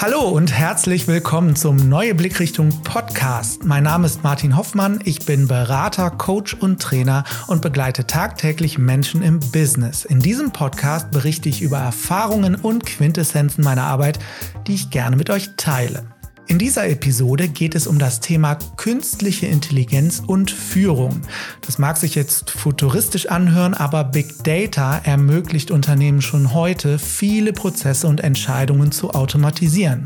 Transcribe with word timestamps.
Hallo 0.00 0.28
und 0.28 0.52
herzlich 0.52 1.08
willkommen 1.08 1.56
zum 1.56 1.88
Neue 1.88 2.14
Blickrichtung 2.14 2.68
Podcast. 2.84 3.64
Mein 3.64 3.82
Name 3.82 4.06
ist 4.06 4.22
Martin 4.22 4.56
Hoffmann, 4.56 5.00
ich 5.04 5.26
bin 5.26 5.48
Berater, 5.48 6.12
Coach 6.12 6.54
und 6.54 6.80
Trainer 6.80 7.24
und 7.48 7.62
begleite 7.62 8.06
tagtäglich 8.06 8.78
Menschen 8.78 9.22
im 9.22 9.40
Business. 9.40 10.04
In 10.04 10.20
diesem 10.20 10.52
Podcast 10.52 11.10
berichte 11.10 11.48
ich 11.48 11.62
über 11.62 11.78
Erfahrungen 11.78 12.54
und 12.54 12.86
Quintessenzen 12.86 13.64
meiner 13.64 13.88
Arbeit, 13.88 14.20
die 14.68 14.74
ich 14.76 14.90
gerne 14.90 15.16
mit 15.16 15.30
euch 15.30 15.50
teile. 15.56 16.04
In 16.50 16.58
dieser 16.58 16.88
Episode 16.88 17.46
geht 17.46 17.74
es 17.74 17.86
um 17.86 17.98
das 17.98 18.20
Thema 18.20 18.54
künstliche 18.78 19.44
Intelligenz 19.44 20.22
und 20.26 20.50
Führung. 20.50 21.20
Das 21.60 21.78
mag 21.78 21.98
sich 21.98 22.14
jetzt 22.14 22.50
futuristisch 22.50 23.26
anhören, 23.26 23.74
aber 23.74 24.02
Big 24.02 24.42
Data 24.44 24.96
ermöglicht 25.04 25.70
Unternehmen 25.70 26.22
schon 26.22 26.54
heute, 26.54 26.98
viele 26.98 27.52
Prozesse 27.52 28.06
und 28.08 28.24
Entscheidungen 28.24 28.92
zu 28.92 29.10
automatisieren. 29.10 30.04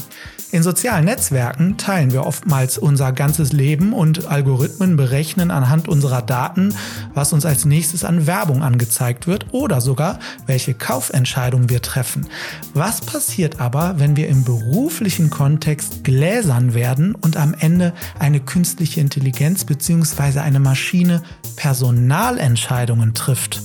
In 0.51 0.63
sozialen 0.63 1.07
Netzwerken 1.07 1.79
teilen 1.79 2.13
wir 2.13 2.27
oftmals 2.27 2.77
unser 2.77 3.13
ganzes 3.13 3.53
Leben 3.53 3.95
und 3.95 4.27
Algorithmen 4.27 4.97
berechnen 4.97 5.51
anhand 5.51 5.89
unserer 5.89 6.21
Daten, 6.21 6.75
was 7.15 7.33
uns 7.33 7.47
als 7.47 7.65
nächstes 7.65 8.05
an 8.05 8.27
Werbung 8.27 8.63
angezeigt 8.63 9.27
wird 9.27 9.47
oder 9.53 9.81
sogar, 9.81 10.19
welche 10.45 10.75
Kaufentscheidungen 10.75 11.71
wir 11.71 11.81
treffen. 11.81 12.27
Was 12.75 13.01
passiert 13.01 13.61
aber, 13.61 13.95
wenn 13.99 14.17
wir 14.17 14.29
im 14.29 14.45
beruflichen 14.45 15.31
Kontext 15.31 16.05
gläsern 16.05 16.32
werden 16.33 17.15
und 17.15 17.37
am 17.37 17.55
Ende 17.59 17.93
eine 18.19 18.41
künstliche 18.41 19.01
Intelligenz 19.01 19.65
bzw. 19.65 20.41
eine 20.41 20.61
Maschine 20.61 21.23
Personalentscheidungen 21.57 23.13
trifft? 23.13 23.63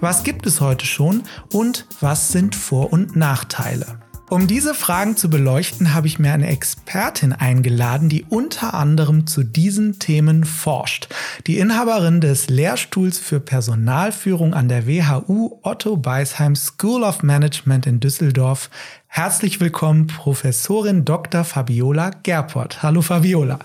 Was 0.00 0.24
gibt 0.24 0.46
es 0.46 0.60
heute 0.60 0.84
schon 0.84 1.22
und 1.52 1.86
was 2.00 2.28
sind 2.32 2.56
Vor- 2.56 2.92
und 2.92 3.16
Nachteile? 3.16 3.98
Um 4.30 4.46
diese 4.46 4.74
Fragen 4.74 5.16
zu 5.16 5.30
beleuchten, 5.30 5.94
habe 5.94 6.06
ich 6.06 6.18
mir 6.18 6.34
eine 6.34 6.48
Expertin 6.48 7.32
eingeladen, 7.32 8.10
die 8.10 8.26
unter 8.28 8.74
anderem 8.74 9.26
zu 9.26 9.42
diesen 9.42 9.98
Themen 10.00 10.44
forscht. 10.44 11.08
Die 11.46 11.58
Inhaberin 11.58 12.20
des 12.20 12.50
Lehrstuhls 12.50 13.18
für 13.18 13.40
Personalführung 13.40 14.52
an 14.52 14.68
der 14.68 14.86
WHU 14.86 15.58
Otto 15.62 15.96
Beisheim 15.96 16.56
School 16.56 17.04
of 17.04 17.22
Management 17.22 17.86
in 17.86 18.00
Düsseldorf. 18.00 18.68
Herzlich 19.08 19.60
willkommen, 19.60 20.06
Professorin 20.06 21.04
Dr. 21.04 21.42
Fabiola 21.42 22.10
Gerport. 22.22 22.82
Hallo 22.82 23.02
Fabiola. 23.02 23.58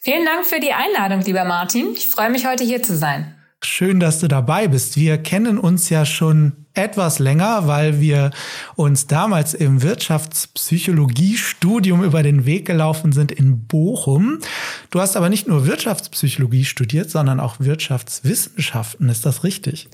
Vielen 0.00 0.26
Dank 0.26 0.44
für 0.44 0.60
die 0.60 0.72
Einladung, 0.72 1.24
lieber 1.24 1.44
Martin. 1.44 1.94
Ich 1.94 2.08
freue 2.08 2.28
mich, 2.28 2.46
heute 2.46 2.64
hier 2.64 2.82
zu 2.82 2.96
sein. 2.96 3.34
Schön, 3.62 4.00
dass 4.00 4.18
du 4.18 4.28
dabei 4.28 4.68
bist. 4.68 4.96
Wir 4.96 5.18
kennen 5.18 5.58
uns 5.58 5.90
ja 5.90 6.04
schon 6.04 6.52
etwas 6.74 7.18
länger, 7.18 7.66
weil 7.66 8.00
wir 8.00 8.30
uns 8.74 9.06
damals 9.06 9.54
im 9.54 9.82
Wirtschaftspsychologiestudium 9.82 12.02
über 12.02 12.22
den 12.22 12.46
Weg 12.46 12.66
gelaufen 12.66 13.12
sind 13.12 13.32
in 13.32 13.66
Bochum. 13.66 14.38
Du 14.90 15.00
hast 15.00 15.16
aber 15.16 15.28
nicht 15.28 15.46
nur 15.46 15.66
Wirtschaftspsychologie 15.66 16.64
studiert, 16.64 17.10
sondern 17.10 17.38
auch 17.38 17.60
Wirtschaftswissenschaften. 17.60 19.08
Ist 19.08 19.26
das 19.26 19.44
richtig? 19.44 19.88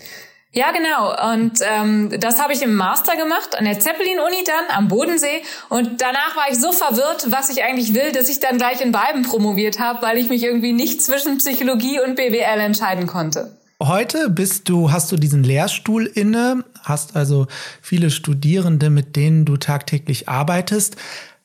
Ja, 0.53 0.73
genau. 0.73 1.33
Und 1.33 1.61
ähm, 1.61 2.19
das 2.19 2.41
habe 2.41 2.55
ich 2.55 2.63
im 2.63 2.77
Master 2.77 3.17
gemacht 3.17 3.59
an 3.59 3.67
der 3.67 3.79
Zeppelin-Uni 3.79 4.43
dann 4.47 4.77
am 4.77 4.89
Bodensee. 4.89 5.43
Und 5.69 6.01
danach 6.01 6.35
war 6.35 6.51
ich 6.51 6.59
so 6.59 6.73
verwirrt, 6.73 7.31
was 7.31 7.51
ich 7.51 7.63
eigentlich 7.63 7.93
will, 7.93 8.13
dass 8.13 8.31
ich 8.31 8.41
dann 8.41 8.57
gleich 8.57 8.81
in 8.81 8.91
beiden 8.91 9.23
promoviert 9.23 9.79
habe, 9.79 10.01
weil 10.01 10.17
ich 10.17 10.31
mich 10.31 10.43
irgendwie 10.43 10.73
nicht 10.73 11.03
zwischen 11.03 11.39
Psychologie 11.39 12.01
und 12.01 12.17
BWL 12.17 12.61
entscheiden 12.61 13.07
konnte. 13.07 13.59
Heute 13.83 14.31
bist 14.31 14.71
du, 14.71 14.91
hast 14.91 15.13
du 15.13 15.17
diesen 15.17 15.43
Lehrstuhl 15.43 16.07
inne, 16.07 16.65
hast 16.83 17.15
also 17.15 17.47
viele 17.83 18.11
Studierende, 18.11 18.89
mit 18.89 19.17
denen 19.17 19.45
du 19.45 19.59
tagtäglich 19.59 20.31
arbeitest. 20.31 20.97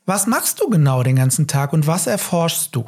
Was 0.06 0.28
machst 0.28 0.62
du 0.62 0.70
genau 0.70 1.04
den 1.04 1.18
ganzen 1.18 1.48
Tag 1.48 1.74
und 1.74 1.88
was 1.88 2.08
erforschst 2.08 2.74
du? 2.74 2.86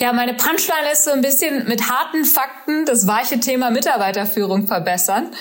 Ja, 0.00 0.12
meine 0.12 0.34
Punchline 0.34 0.92
ist 0.92 1.04
so 1.04 1.10
ein 1.10 1.22
bisschen 1.22 1.66
mit 1.66 1.90
harten 1.90 2.24
Fakten 2.24 2.84
das 2.84 3.08
weiche 3.08 3.40
Thema 3.40 3.70
Mitarbeiterführung 3.70 4.68
verbessern. 4.68 5.32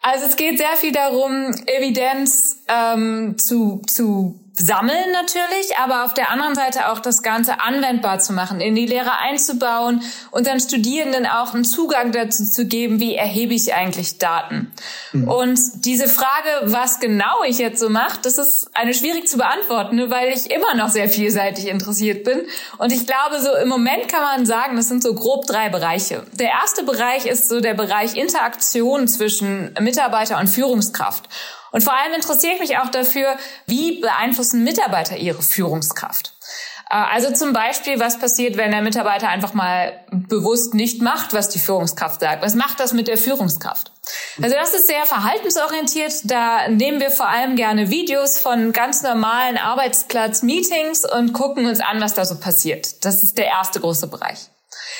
Also 0.00 0.26
es 0.26 0.36
geht 0.36 0.58
sehr 0.58 0.76
viel 0.76 0.92
darum, 0.92 1.52
Evidenz 1.66 2.62
ähm, 2.68 3.36
zu, 3.36 3.82
zu 3.88 4.45
sammeln 4.58 5.12
natürlich, 5.12 5.76
aber 5.82 6.04
auf 6.04 6.14
der 6.14 6.30
anderen 6.30 6.54
Seite 6.54 6.90
auch 6.90 7.00
das 7.00 7.22
Ganze 7.22 7.60
anwendbar 7.60 8.20
zu 8.20 8.32
machen, 8.32 8.60
in 8.60 8.74
die 8.74 8.86
Lehre 8.86 9.18
einzubauen 9.18 10.02
und 10.30 10.46
dann 10.46 10.60
Studierenden 10.60 11.26
auch 11.26 11.52
einen 11.52 11.64
Zugang 11.64 12.12
dazu 12.12 12.44
zu 12.44 12.66
geben, 12.66 12.98
wie 12.98 13.14
erhebe 13.14 13.52
ich 13.52 13.74
eigentlich 13.74 14.18
Daten. 14.18 14.72
Mhm. 15.12 15.28
Und 15.28 15.60
diese 15.84 16.08
Frage, 16.08 16.72
was 16.72 17.00
genau 17.00 17.42
ich 17.46 17.58
jetzt 17.58 17.80
so 17.80 17.90
mache, 17.90 18.20
das 18.22 18.38
ist 18.38 18.70
eine 18.74 18.94
schwierig 18.94 19.28
zu 19.28 19.36
beantworten, 19.36 19.96
ne, 19.96 20.10
weil 20.10 20.32
ich 20.32 20.50
immer 20.50 20.74
noch 20.74 20.88
sehr 20.88 21.08
vielseitig 21.08 21.68
interessiert 21.68 22.24
bin. 22.24 22.42
Und 22.78 22.92
ich 22.92 23.06
glaube, 23.06 23.40
so 23.40 23.54
im 23.56 23.68
Moment 23.68 24.08
kann 24.08 24.22
man 24.22 24.46
sagen, 24.46 24.76
das 24.76 24.88
sind 24.88 25.02
so 25.02 25.14
grob 25.14 25.46
drei 25.46 25.68
Bereiche. 25.68 26.22
Der 26.32 26.48
erste 26.48 26.82
Bereich 26.82 27.26
ist 27.26 27.48
so 27.48 27.60
der 27.60 27.74
Bereich 27.74 28.16
Interaktion 28.16 29.06
zwischen 29.06 29.74
Mitarbeiter 29.80 30.38
und 30.38 30.48
Führungskraft. 30.48 31.28
Und 31.72 31.82
vor 31.82 31.94
allem 31.94 32.14
interessiere 32.14 32.54
ich 32.54 32.60
mich 32.60 32.78
auch 32.78 32.88
dafür, 32.88 33.36
wie 33.66 34.00
beeinflussen 34.00 34.64
Mitarbeiter 34.64 35.16
ihre 35.16 35.42
Führungskraft. 35.42 36.32
Äh, 36.90 36.94
also 36.94 37.32
zum 37.32 37.52
Beispiel, 37.52 38.00
was 38.00 38.18
passiert, 38.18 38.56
wenn 38.56 38.70
der 38.70 38.82
Mitarbeiter 38.82 39.28
einfach 39.28 39.54
mal 39.54 40.04
bewusst 40.10 40.74
nicht 40.74 41.02
macht, 41.02 41.32
was 41.32 41.48
die 41.48 41.58
Führungskraft 41.58 42.20
sagt? 42.20 42.42
Was 42.42 42.54
macht 42.54 42.80
das 42.80 42.92
mit 42.92 43.08
der 43.08 43.18
Führungskraft? 43.18 43.92
Also 44.42 44.54
das 44.54 44.74
ist 44.74 44.86
sehr 44.86 45.04
verhaltensorientiert. 45.04 46.12
Da 46.24 46.68
nehmen 46.68 47.00
wir 47.00 47.10
vor 47.10 47.28
allem 47.28 47.56
gerne 47.56 47.90
Videos 47.90 48.38
von 48.38 48.72
ganz 48.72 49.02
normalen 49.02 49.56
Arbeitsplatz-Meetings 49.56 51.10
und 51.10 51.32
gucken 51.32 51.66
uns 51.66 51.80
an, 51.80 52.00
was 52.00 52.14
da 52.14 52.24
so 52.24 52.38
passiert. 52.38 53.04
Das 53.04 53.22
ist 53.22 53.38
der 53.38 53.46
erste 53.46 53.80
große 53.80 54.06
Bereich. 54.08 54.48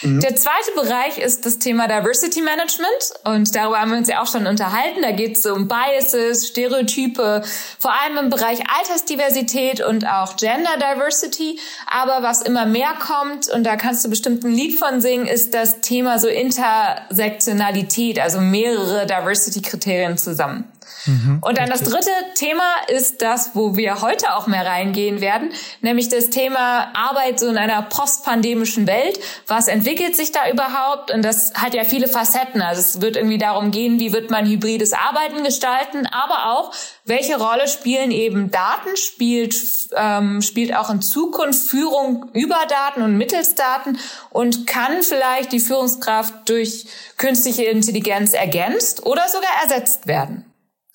Mhm. 0.02 0.20
Der 0.20 0.36
zweite 0.36 0.72
Bereich 0.74 1.18
ist 1.18 1.46
das 1.46 1.58
Thema 1.58 1.88
Diversity 1.88 2.42
Management 2.42 3.14
und 3.24 3.54
darüber 3.54 3.80
haben 3.80 3.90
wir 3.90 3.98
uns 3.98 4.08
ja 4.08 4.22
auch 4.22 4.26
schon 4.26 4.46
unterhalten. 4.46 5.02
Da 5.02 5.12
geht 5.12 5.36
es 5.36 5.46
um 5.46 5.68
Biases, 5.68 6.48
Stereotype, 6.48 7.42
vor 7.78 7.92
allem 7.92 8.18
im 8.18 8.30
Bereich 8.30 8.60
Altersdiversität 8.78 9.80
und 9.80 10.06
auch 10.06 10.36
Gender 10.36 10.76
Diversity. 10.76 11.58
Aber 11.90 12.22
was 12.22 12.42
immer 12.42 12.66
mehr 12.66 12.94
kommt, 12.98 13.48
und 13.48 13.64
da 13.64 13.76
kannst 13.76 14.04
du 14.04 14.10
bestimmt 14.10 14.44
ein 14.44 14.52
Lied 14.52 14.78
von 14.78 15.00
singen, 15.00 15.26
ist 15.26 15.54
das 15.54 15.80
Thema 15.80 16.18
so 16.18 16.28
Intersektionalität, 16.28 18.20
also 18.20 18.40
mehrere 18.40 19.06
Diversity-Kriterien 19.06 20.18
zusammen. 20.18 20.70
Mhm, 21.06 21.38
und 21.40 21.58
dann 21.58 21.68
das 21.68 21.82
dritte 21.82 22.10
Thema 22.34 22.64
ist 22.88 23.22
das, 23.22 23.50
wo 23.54 23.76
wir 23.76 24.02
heute 24.02 24.34
auch 24.34 24.46
mehr 24.46 24.66
reingehen 24.66 25.20
werden, 25.20 25.50
nämlich 25.80 26.08
das 26.08 26.30
Thema 26.30 26.90
Arbeit 26.94 27.38
so 27.38 27.48
in 27.48 27.58
einer 27.58 27.82
postpandemischen 27.82 28.86
Welt. 28.86 29.18
Was 29.46 29.68
entwickelt 29.68 30.16
sich 30.16 30.32
da 30.32 30.50
überhaupt? 30.50 31.10
Und 31.10 31.22
das 31.22 31.54
hat 31.54 31.74
ja 31.74 31.84
viele 31.84 32.08
Facetten. 32.08 32.60
Also 32.62 32.80
es 32.80 33.00
wird 33.00 33.16
irgendwie 33.16 33.38
darum 33.38 33.70
gehen, 33.70 34.00
wie 34.00 34.12
wird 34.12 34.30
man 34.30 34.46
hybrides 34.46 34.92
Arbeiten 34.92 35.44
gestalten, 35.44 36.06
aber 36.06 36.52
auch, 36.52 36.72
welche 37.04 37.38
Rolle 37.38 37.68
spielen 37.68 38.10
eben 38.10 38.50
Daten, 38.50 38.96
spielt, 38.96 39.56
ähm, 39.94 40.42
spielt 40.42 40.74
auch 40.74 40.90
in 40.90 41.02
Zukunft 41.02 41.68
Führung 41.68 42.30
über 42.32 42.58
Daten 42.68 43.02
und 43.02 43.16
mittels 43.16 43.54
Daten 43.54 43.98
und 44.30 44.66
kann 44.66 45.02
vielleicht 45.02 45.52
die 45.52 45.60
Führungskraft 45.60 46.48
durch 46.48 46.86
künstliche 47.16 47.64
Intelligenz 47.64 48.32
ergänzt 48.32 49.06
oder 49.06 49.28
sogar 49.28 49.50
ersetzt 49.62 50.06
werden? 50.06 50.44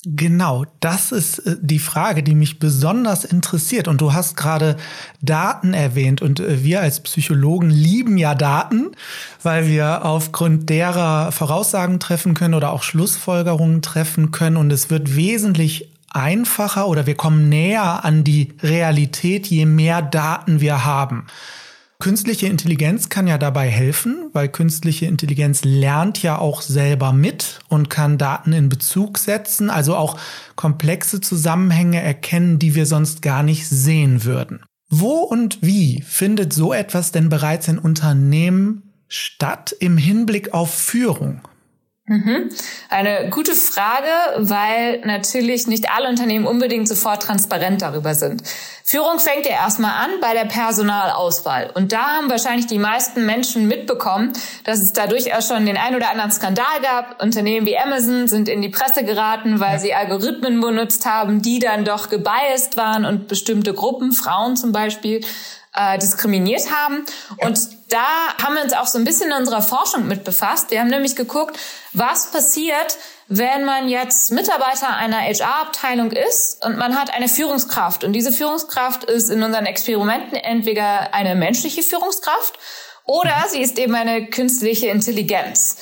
Genau, 0.04 0.66
das 0.80 1.12
ist 1.12 1.40
äh, 1.40 1.58
die 1.62 1.78
Frage, 1.78 2.24
die 2.24 2.34
mich 2.34 2.58
besonders 2.58 3.24
interessiert. 3.24 3.88
Und 3.88 4.02
du 4.02 4.14
hast 4.14 4.36
gerade 4.36 4.78
Daten 5.22 5.76
erwähnt. 5.76 6.24
Und 6.24 6.40
äh, 6.40 6.64
wir 6.64 6.82
als 6.82 7.02
Psychologen 7.02 7.70
lieben 7.70 8.18
ja 8.18 8.34
Daten, 8.34 8.92
weil 9.44 9.68
wir 9.68 10.04
aufgrund 10.04 10.70
derer 10.70 11.32
Voraussagen 11.32 12.00
treffen 12.00 12.34
können 12.34 12.56
oder 12.56 12.72
auch 12.72 12.82
Schlussfolgerungen 12.82 13.84
treffen 13.84 14.32
können. 14.32 14.58
Und 14.58 14.74
es 14.74 14.90
wird 14.90 15.16
wesentlich 15.16 15.90
einfacher 16.10 16.88
oder 16.88 17.06
wir 17.06 17.16
kommen 17.16 17.48
näher 17.48 18.04
an 18.04 18.24
die 18.24 18.54
Realität, 18.64 19.48
je 19.48 19.66
mehr 19.66 20.02
Daten 20.02 20.62
wir 20.62 20.84
haben. 20.84 21.28
Künstliche 22.02 22.48
Intelligenz 22.48 23.10
kann 23.10 23.28
ja 23.28 23.38
dabei 23.38 23.70
helfen, 23.70 24.32
weil 24.34 24.50
künstliche 24.50 25.06
Intelligenz 25.06 25.64
lernt 25.64 26.24
ja 26.24 26.40
auch 26.40 26.64
selber 26.64 27.14
mit 27.14 27.60
und 27.70 27.92
kann 27.92 28.18
Daten 28.18 28.54
in 28.54 28.70
Bezug 28.70 29.20
setzen, 29.20 29.70
also 29.70 29.96
auch 29.96 30.20
komplexe 30.56 31.22
Zusammenhänge 31.22 32.02
erkennen, 32.02 32.58
die 32.58 32.74
wir 32.74 32.88
sonst 32.88 33.22
gar 33.22 33.44
nicht 33.44 33.70
sehen 33.70 34.24
würden. 34.24 34.64
Wo 34.90 35.20
und 35.20 35.60
wie 35.62 36.02
findet 36.02 36.54
so 36.54 36.74
etwas 36.74 37.12
denn 37.12 37.30
bereits 37.30 37.68
in 37.68 37.78
Unternehmen 37.78 38.92
statt 39.08 39.76
im 39.80 39.96
Hinblick 39.96 40.56
auf 40.56 40.74
Führung? 40.74 41.42
Mhm. 42.06 42.50
Eine 42.90 43.30
gute 43.30 43.54
Frage, 43.54 44.08
weil 44.50 45.02
natürlich 45.06 45.68
nicht 45.68 45.90
alle 45.90 46.10
Unternehmen 46.10 46.48
unbedingt 46.48 46.88
sofort 46.88 47.24
transparent 47.24 47.84
darüber 47.84 48.16
sind. 48.16 48.44
Führung 48.84 49.20
fängt 49.20 49.46
ja 49.46 49.54
erstmal 49.54 50.04
an 50.04 50.20
bei 50.22 50.34
der 50.34 50.46
Personalauswahl. 50.46 51.72
Und 51.74 51.92
da 51.92 52.18
haben 52.18 52.30
wahrscheinlich 52.30 52.68
die 52.68 52.80
meisten 52.80 53.26
Menschen 53.26 53.68
mitbekommen, 53.68 54.34
dass 54.64 54.80
es 54.80 54.94
da 54.94 55.08
durchaus 55.08 55.48
schon 55.48 55.66
den 55.66 55.78
ein 55.78 55.96
oder 55.96 56.10
anderen 56.10 56.32
Skandal 56.32 56.82
gab. 56.82 57.22
Unternehmen 57.22 57.66
wie 57.66 57.78
Amazon 57.78 58.28
sind 58.28 58.50
in 58.50 58.62
die 58.62 58.70
Presse 58.70 59.04
geraten, 59.04 59.60
weil 59.60 59.80
sie 59.80 59.94
Algorithmen 59.94 60.60
benutzt 60.60 61.06
haben, 61.06 61.42
die 61.42 61.60
dann 61.60 61.86
doch 61.86 62.10
gebiased 62.10 62.78
waren 62.78 63.06
und 63.06 63.28
bestimmte 63.28 63.74
Gruppen, 63.74 64.12
Frauen 64.12 64.58
zum 64.58 64.72
Beispiel, 64.72 65.22
äh, 65.74 65.98
diskriminiert 65.98 66.70
haben. 66.72 67.06
Und 67.38 67.60
da 67.90 68.06
haben 68.42 68.56
wir 68.56 68.64
uns 68.64 68.74
auch 68.74 68.88
so 68.88 68.98
ein 68.98 69.04
bisschen 69.04 69.32
in 69.32 69.38
unserer 69.38 69.62
Forschung 69.62 70.08
mit 70.08 70.24
befasst. 70.24 70.72
Wir 70.72 70.80
haben 70.80 70.90
nämlich 70.90 71.16
geguckt, 71.16 71.58
was 71.94 72.32
passiert, 72.32 72.98
wenn 73.34 73.64
man 73.64 73.88
jetzt 73.88 74.34
Mitarbeiter 74.34 74.90
einer 74.98 75.22
HR-Abteilung 75.22 76.12
ist 76.12 76.66
und 76.66 76.78
man 76.78 77.00
hat 77.00 77.14
eine 77.14 77.30
Führungskraft. 77.30 78.04
Und 78.04 78.12
diese 78.12 78.34
Führungskraft 78.34 79.06
ist 79.06 79.30
in 79.30 79.42
unseren 79.42 79.66
Experimenten 79.66 80.36
entweder 80.36 81.14
eine 81.14 81.34
menschliche 81.36 81.82
Führungskraft 81.82 82.60
oder 83.06 83.34
sie 83.48 83.62
ist 83.62 83.80
eben 83.80 83.96
eine 83.96 84.26
künstliche 84.26 84.88
Intelligenz. 84.88 85.78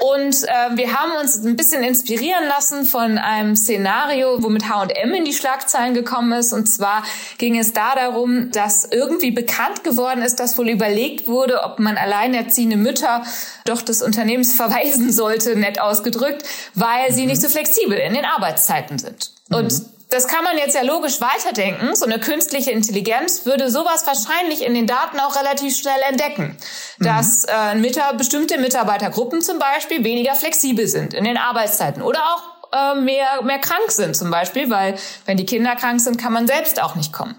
Und 0.00 0.44
äh, 0.44 0.76
wir 0.76 0.92
haben 0.92 1.10
uns 1.20 1.44
ein 1.44 1.56
bisschen 1.56 1.82
inspirieren 1.82 2.46
lassen 2.46 2.84
von 2.84 3.18
einem 3.18 3.56
Szenario, 3.56 4.40
womit 4.40 4.68
H&M 4.68 5.12
in 5.12 5.24
die 5.24 5.32
Schlagzeilen 5.32 5.92
gekommen 5.92 6.32
ist. 6.38 6.52
Und 6.52 6.66
zwar 6.66 7.02
ging 7.38 7.58
es 7.58 7.72
da 7.72 7.96
darum, 7.96 8.52
dass 8.52 8.84
irgendwie 8.84 9.32
bekannt 9.32 9.82
geworden 9.82 10.22
ist, 10.22 10.38
dass 10.38 10.56
wohl 10.56 10.68
überlegt 10.68 11.26
wurde, 11.26 11.64
ob 11.64 11.80
man 11.80 11.96
alleinerziehende 11.96 12.76
Mütter 12.76 13.24
doch 13.64 13.82
des 13.82 14.00
Unternehmens 14.00 14.54
verweisen 14.54 15.10
sollte, 15.10 15.56
nett 15.56 15.80
ausgedrückt, 15.80 16.44
weil 16.74 17.12
sie 17.12 17.26
nicht 17.26 17.40
so 17.40 17.48
flexibel 17.48 17.98
in 17.98 18.14
den 18.14 18.24
Arbeitszeiten 18.24 19.00
sind. 19.00 19.32
Und 19.50 19.72
mhm 19.72 19.97
das 20.10 20.26
kann 20.26 20.42
man 20.42 20.56
jetzt 20.56 20.74
ja 20.74 20.82
logisch 20.82 21.20
weiterdenken. 21.20 21.94
So 21.94 22.06
eine 22.06 22.18
künstliche 22.18 22.70
Intelligenz 22.70 23.44
würde 23.44 23.70
sowas 23.70 24.06
wahrscheinlich 24.06 24.64
in 24.64 24.72
den 24.74 24.86
Daten 24.86 25.20
auch 25.20 25.36
relativ 25.36 25.76
schnell 25.76 26.00
entdecken, 26.08 26.56
dass 26.98 27.46
mhm. 27.46 27.84
äh, 27.84 28.16
bestimmte 28.16 28.58
Mitarbeitergruppen 28.58 29.42
zum 29.42 29.58
Beispiel 29.58 30.04
weniger 30.04 30.34
flexibel 30.34 30.86
sind 30.86 31.12
in 31.12 31.24
den 31.24 31.36
Arbeitszeiten 31.36 32.02
oder 32.02 32.20
auch 32.20 32.42
äh, 32.72 33.00
mehr, 33.00 33.42
mehr 33.42 33.58
krank 33.58 33.90
sind 33.90 34.16
zum 34.16 34.30
Beispiel, 34.30 34.70
weil 34.70 34.94
wenn 35.26 35.36
die 35.36 35.46
Kinder 35.46 35.76
krank 35.76 36.00
sind, 36.00 36.18
kann 36.18 36.32
man 36.32 36.46
selbst 36.46 36.82
auch 36.82 36.94
nicht 36.94 37.12
kommen. 37.12 37.36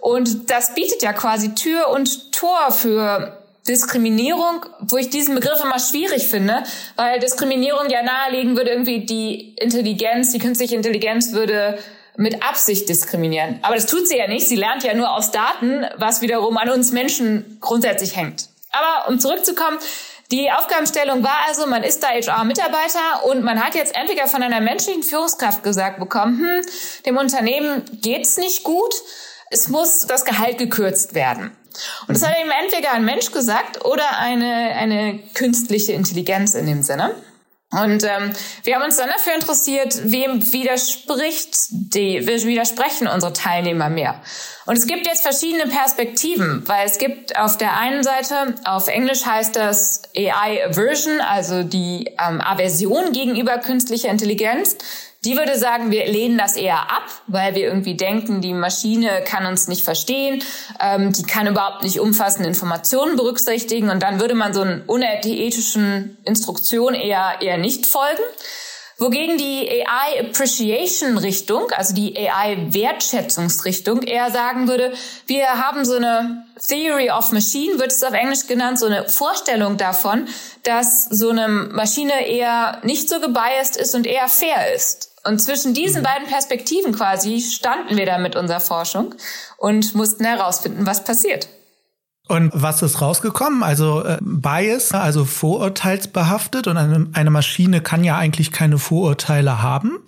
Und 0.00 0.50
das 0.50 0.74
bietet 0.74 1.02
ja 1.02 1.12
quasi 1.12 1.54
Tür 1.54 1.88
und 1.90 2.32
Tor 2.32 2.72
für 2.72 3.38
Diskriminierung, 3.68 4.64
wo 4.80 4.96
ich 4.96 5.10
diesen 5.10 5.34
Begriff 5.34 5.62
immer 5.62 5.78
schwierig 5.78 6.28
finde, 6.28 6.62
weil 6.96 7.20
Diskriminierung 7.20 7.90
ja 7.90 8.02
nahelegen 8.02 8.56
würde, 8.56 8.70
irgendwie 8.70 9.04
die 9.04 9.54
Intelligenz, 9.56 10.32
die 10.32 10.38
künstliche 10.38 10.74
Intelligenz 10.74 11.32
würde 11.32 11.78
mit 12.18 12.42
Absicht 12.42 12.88
diskriminieren. 12.88 13.60
Aber 13.62 13.76
das 13.76 13.86
tut 13.86 14.08
sie 14.08 14.18
ja 14.18 14.26
nicht. 14.26 14.48
Sie 14.48 14.56
lernt 14.56 14.82
ja 14.82 14.92
nur 14.92 15.10
aus 15.10 15.30
Daten, 15.30 15.86
was 15.96 16.20
wiederum 16.20 16.58
an 16.58 16.68
uns 16.68 16.90
Menschen 16.90 17.58
grundsätzlich 17.60 18.16
hängt. 18.16 18.48
Aber 18.72 19.08
um 19.08 19.20
zurückzukommen, 19.20 19.78
die 20.32 20.50
Aufgabenstellung 20.50 21.22
war 21.22 21.38
also, 21.46 21.66
man 21.66 21.84
ist 21.84 22.02
da 22.02 22.08
HR-Mitarbeiter 22.08 23.24
und 23.24 23.44
man 23.44 23.64
hat 23.64 23.76
jetzt 23.76 23.96
entweder 23.96 24.26
von 24.26 24.42
einer 24.42 24.60
menschlichen 24.60 25.04
Führungskraft 25.04 25.62
gesagt 25.62 26.00
bekommen, 26.00 26.38
hm, 26.38 26.66
dem 27.06 27.16
Unternehmen 27.16 27.84
geht's 28.02 28.36
nicht 28.36 28.64
gut, 28.64 28.94
es 29.50 29.68
muss 29.68 30.06
das 30.06 30.24
Gehalt 30.24 30.58
gekürzt 30.58 31.14
werden. 31.14 31.52
Und 32.08 32.16
das 32.16 32.26
hat 32.26 32.36
eben 32.38 32.50
entweder 32.50 32.92
ein 32.92 33.04
Mensch 33.04 33.30
gesagt 33.30 33.84
oder 33.84 34.18
eine, 34.18 34.74
eine 34.74 35.20
künstliche 35.34 35.92
Intelligenz 35.92 36.54
in 36.54 36.66
dem 36.66 36.82
Sinne. 36.82 37.14
Und 37.70 38.02
ähm, 38.02 38.32
wir 38.64 38.76
haben 38.76 38.84
uns 38.84 38.96
dann 38.96 39.10
dafür 39.10 39.34
interessiert, 39.34 40.10
wem 40.10 40.52
widerspricht 40.54 41.68
die, 41.70 42.26
widersprechen 42.26 43.06
unsere 43.08 43.34
Teilnehmer 43.34 43.90
mehr. 43.90 44.22
Und 44.64 44.78
es 44.78 44.86
gibt 44.86 45.06
jetzt 45.06 45.22
verschiedene 45.22 45.66
Perspektiven, 45.66 46.66
weil 46.66 46.86
es 46.86 46.96
gibt 46.96 47.38
auf 47.38 47.58
der 47.58 47.76
einen 47.76 48.02
Seite, 48.02 48.54
auf 48.64 48.88
Englisch 48.88 49.26
heißt 49.26 49.54
das 49.54 50.02
AI 50.16 50.64
Aversion, 50.66 51.20
also 51.20 51.62
die 51.62 52.14
ähm, 52.18 52.40
Aversion 52.40 53.12
gegenüber 53.12 53.58
künstlicher 53.58 54.08
Intelligenz. 54.08 54.76
Die 55.24 55.36
würde 55.36 55.58
sagen, 55.58 55.90
wir 55.90 56.06
lehnen 56.06 56.38
das 56.38 56.54
eher 56.54 56.78
ab, 56.78 57.10
weil 57.26 57.56
wir 57.56 57.62
irgendwie 57.62 57.96
denken, 57.96 58.40
die 58.40 58.54
Maschine 58.54 59.24
kann 59.24 59.46
uns 59.46 59.66
nicht 59.66 59.82
verstehen, 59.82 60.44
ähm, 60.80 61.12
die 61.12 61.24
kann 61.24 61.48
überhaupt 61.48 61.82
nicht 61.82 61.98
umfassende 61.98 62.48
Informationen 62.48 63.16
berücksichtigen 63.16 63.90
und 63.90 64.00
dann 64.00 64.20
würde 64.20 64.36
man 64.36 64.54
so 64.54 64.60
einen 64.60 64.82
unethischen 64.82 66.16
Instruktion 66.24 66.94
eher, 66.94 67.38
eher 67.40 67.58
nicht 67.58 67.86
folgen. 67.86 68.22
Wogegen 69.00 69.38
die 69.38 69.68
AI 69.86 70.20
Appreciation 70.20 71.18
Richtung, 71.18 71.70
also 71.70 71.94
die 71.94 72.16
AI 72.18 72.56
Wertschätzungsrichtung 72.70 74.02
eher 74.02 74.30
sagen 74.32 74.66
würde, 74.66 74.92
wir 75.26 75.46
haben 75.46 75.84
so 75.84 75.94
eine 75.94 76.44
Theory 76.64 77.10
of 77.10 77.30
Machine, 77.30 77.78
wird 77.78 77.92
es 77.92 78.02
auf 78.02 78.12
Englisch 78.12 78.48
genannt, 78.48 78.80
so 78.80 78.86
eine 78.86 79.08
Vorstellung 79.08 79.76
davon, 79.76 80.26
dass 80.64 81.04
so 81.04 81.30
eine 81.30 81.46
Maschine 81.46 82.26
eher 82.26 82.80
nicht 82.82 83.08
so 83.08 83.20
gebiased 83.20 83.76
ist 83.76 83.94
und 83.94 84.04
eher 84.04 84.28
fair 84.28 84.74
ist. 84.74 85.07
Und 85.24 85.40
zwischen 85.40 85.74
diesen 85.74 86.00
mhm. 86.00 86.04
beiden 86.06 86.28
Perspektiven 86.28 86.94
quasi 86.94 87.40
standen 87.40 87.96
wir 87.96 88.06
da 88.06 88.18
mit 88.18 88.36
unserer 88.36 88.60
Forschung 88.60 89.14
und 89.56 89.94
mussten 89.94 90.24
herausfinden, 90.24 90.86
was 90.86 91.04
passiert. 91.04 91.48
Und 92.28 92.50
was 92.54 92.82
ist 92.82 93.00
rausgekommen? 93.00 93.62
Also 93.62 94.04
äh, 94.04 94.18
Bias, 94.20 94.92
also 94.92 95.24
vorurteilsbehaftet 95.24 96.66
und 96.66 96.76
eine, 96.76 97.08
eine 97.14 97.30
Maschine 97.30 97.80
kann 97.80 98.04
ja 98.04 98.18
eigentlich 98.18 98.52
keine 98.52 98.78
Vorurteile 98.78 99.62
haben. 99.62 99.98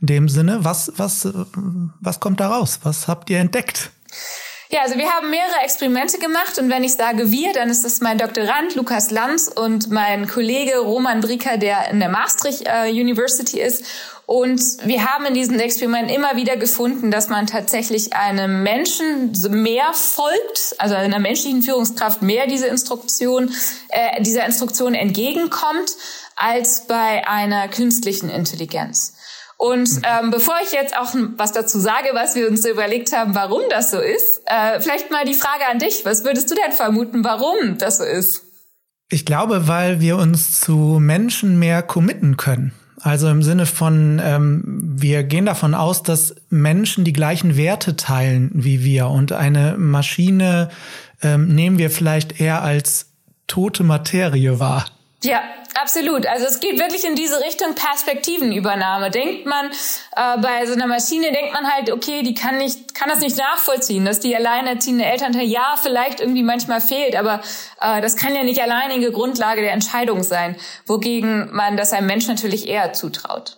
In 0.00 0.06
dem 0.06 0.28
Sinne, 0.28 0.64
was, 0.64 0.92
was, 0.96 1.24
äh, 1.24 1.32
was 2.00 2.20
kommt 2.20 2.38
da 2.38 2.48
raus? 2.48 2.80
Was 2.84 3.08
habt 3.08 3.28
ihr 3.28 3.40
entdeckt? 3.40 3.90
Ja, 4.70 4.80
also 4.82 4.96
wir 4.96 5.10
haben 5.10 5.28
mehrere 5.28 5.60
Experimente 5.62 6.18
gemacht 6.18 6.58
und 6.58 6.70
wenn 6.70 6.84
ich 6.84 6.94
sage 6.94 7.30
wir, 7.30 7.52
dann 7.52 7.68
ist 7.68 7.84
es 7.84 8.00
mein 8.00 8.16
Doktorand 8.16 8.74
Lukas 8.74 9.10
Lanz 9.10 9.48
und 9.48 9.90
mein 9.90 10.26
Kollege 10.26 10.78
Roman 10.78 11.20
Brieker, 11.20 11.58
der 11.58 11.90
in 11.90 12.00
der 12.00 12.08
Maastricht 12.08 12.62
äh, 12.66 12.90
University 12.90 13.60
ist. 13.60 13.84
Und 14.26 14.60
wir 14.84 15.04
haben 15.04 15.26
in 15.26 15.34
diesen 15.34 15.60
Experimenten 15.60 16.08
immer 16.08 16.34
wieder 16.36 16.56
gefunden, 16.56 17.10
dass 17.10 17.28
man 17.28 17.46
tatsächlich 17.46 18.14
einem 18.14 18.62
Menschen 18.62 19.32
mehr 19.50 19.92
folgt, 19.92 20.74
also 20.78 20.94
einer 20.94 21.18
menschlichen 21.18 21.62
Führungskraft 21.62 22.22
mehr 22.22 22.46
diese 22.46 22.66
Instruktion, 22.66 23.54
äh, 23.90 24.22
dieser 24.22 24.46
Instruktion 24.46 24.94
entgegenkommt, 24.94 25.92
als 26.36 26.86
bei 26.86 27.28
einer 27.28 27.68
künstlichen 27.68 28.30
Intelligenz. 28.30 29.12
Und 29.56 29.88
ähm, 30.02 30.30
bevor 30.30 30.56
ich 30.64 30.72
jetzt 30.72 30.96
auch 30.96 31.14
was 31.36 31.52
dazu 31.52 31.78
sage, 31.78 32.10
was 32.12 32.34
wir 32.34 32.48
uns 32.48 32.66
überlegt 32.66 33.12
haben, 33.12 33.34
warum 33.34 33.62
das 33.70 33.90
so 33.90 33.98
ist, 33.98 34.42
äh, 34.46 34.80
vielleicht 34.80 35.10
mal 35.10 35.24
die 35.24 35.34
Frage 35.34 35.66
an 35.70 35.78
dich. 35.78 36.04
Was 36.04 36.24
würdest 36.24 36.50
du 36.50 36.54
denn 36.54 36.72
vermuten, 36.72 37.24
warum 37.24 37.78
das 37.78 37.98
so 37.98 38.04
ist? 38.04 38.42
Ich 39.10 39.24
glaube, 39.24 39.68
weil 39.68 40.00
wir 40.00 40.16
uns 40.16 40.60
zu 40.60 40.98
Menschen 41.00 41.58
mehr 41.58 41.82
committen 41.82 42.36
können. 42.36 42.72
Also 43.00 43.28
im 43.28 43.42
Sinne 43.42 43.66
von, 43.66 44.20
ähm, 44.24 44.62
wir 44.96 45.24
gehen 45.24 45.44
davon 45.44 45.74
aus, 45.74 46.02
dass 46.02 46.34
Menschen 46.48 47.04
die 47.04 47.12
gleichen 47.12 47.56
Werte 47.56 47.96
teilen 47.96 48.50
wie 48.54 48.82
wir 48.82 49.08
und 49.08 49.32
eine 49.32 49.76
Maschine 49.76 50.70
ähm, 51.22 51.54
nehmen 51.54 51.78
wir 51.78 51.90
vielleicht 51.90 52.40
eher 52.40 52.62
als 52.62 53.12
tote 53.46 53.84
Materie 53.84 54.58
wahr. 54.58 54.86
Ja, 55.24 55.42
absolut. 55.74 56.26
Also 56.26 56.44
es 56.46 56.60
geht 56.60 56.78
wirklich 56.78 57.04
in 57.04 57.14
diese 57.14 57.40
Richtung 57.40 57.74
Perspektivenübernahme. 57.74 59.10
Denkt 59.10 59.46
man 59.46 59.70
äh, 59.70 60.38
bei 60.38 60.66
so 60.66 60.74
einer 60.74 60.86
Maschine, 60.86 61.32
denkt 61.32 61.54
man 61.54 61.72
halt, 61.72 61.90
okay, 61.90 62.22
die 62.22 62.34
kann 62.34 62.58
nicht, 62.58 62.94
kann 62.94 63.08
das 63.08 63.20
nicht 63.20 63.38
nachvollziehen, 63.38 64.04
dass 64.04 64.20
die 64.20 64.36
alleinerziehende 64.36 65.06
Elternteil 65.06 65.46
ja 65.46 65.76
vielleicht 65.80 66.20
irgendwie 66.20 66.42
manchmal 66.42 66.82
fehlt, 66.82 67.16
aber 67.16 67.40
äh, 67.80 68.02
das 68.02 68.16
kann 68.16 68.34
ja 68.34 68.42
nicht 68.42 68.62
alleinige 68.62 69.12
Grundlage 69.12 69.62
der 69.62 69.72
Entscheidung 69.72 70.22
sein, 70.22 70.56
wogegen 70.86 71.48
man 71.52 71.78
das 71.78 71.94
einem 71.94 72.06
Mensch 72.06 72.26
natürlich 72.26 72.68
eher 72.68 72.92
zutraut. 72.92 73.56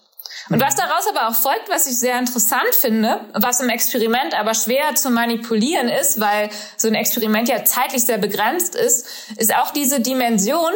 Und 0.49 0.63
was 0.63 0.77
daraus 0.77 1.09
aber 1.09 1.29
auch 1.29 1.35
folgt, 1.35 1.69
was 1.69 1.89
ich 1.89 1.99
sehr 1.99 2.19
interessant 2.19 2.73
finde, 2.73 3.21
was 3.35 3.61
im 3.61 3.69
Experiment 3.69 4.39
aber 4.39 4.55
schwer 4.55 4.95
zu 4.95 5.11
manipulieren 5.11 5.89
ist, 5.89 6.21
weil 6.21 6.51
so 6.77 6.87
ein 6.87 6.95
Experiment 6.95 7.49
ja 7.49 7.65
zeitlich 7.65 8.05
sehr 8.05 8.19
begrenzt 8.19 8.77
ist, 8.77 9.07
ist 9.39 9.55
auch 9.57 9.73
diese 9.73 10.01
Dimension, 10.01 10.73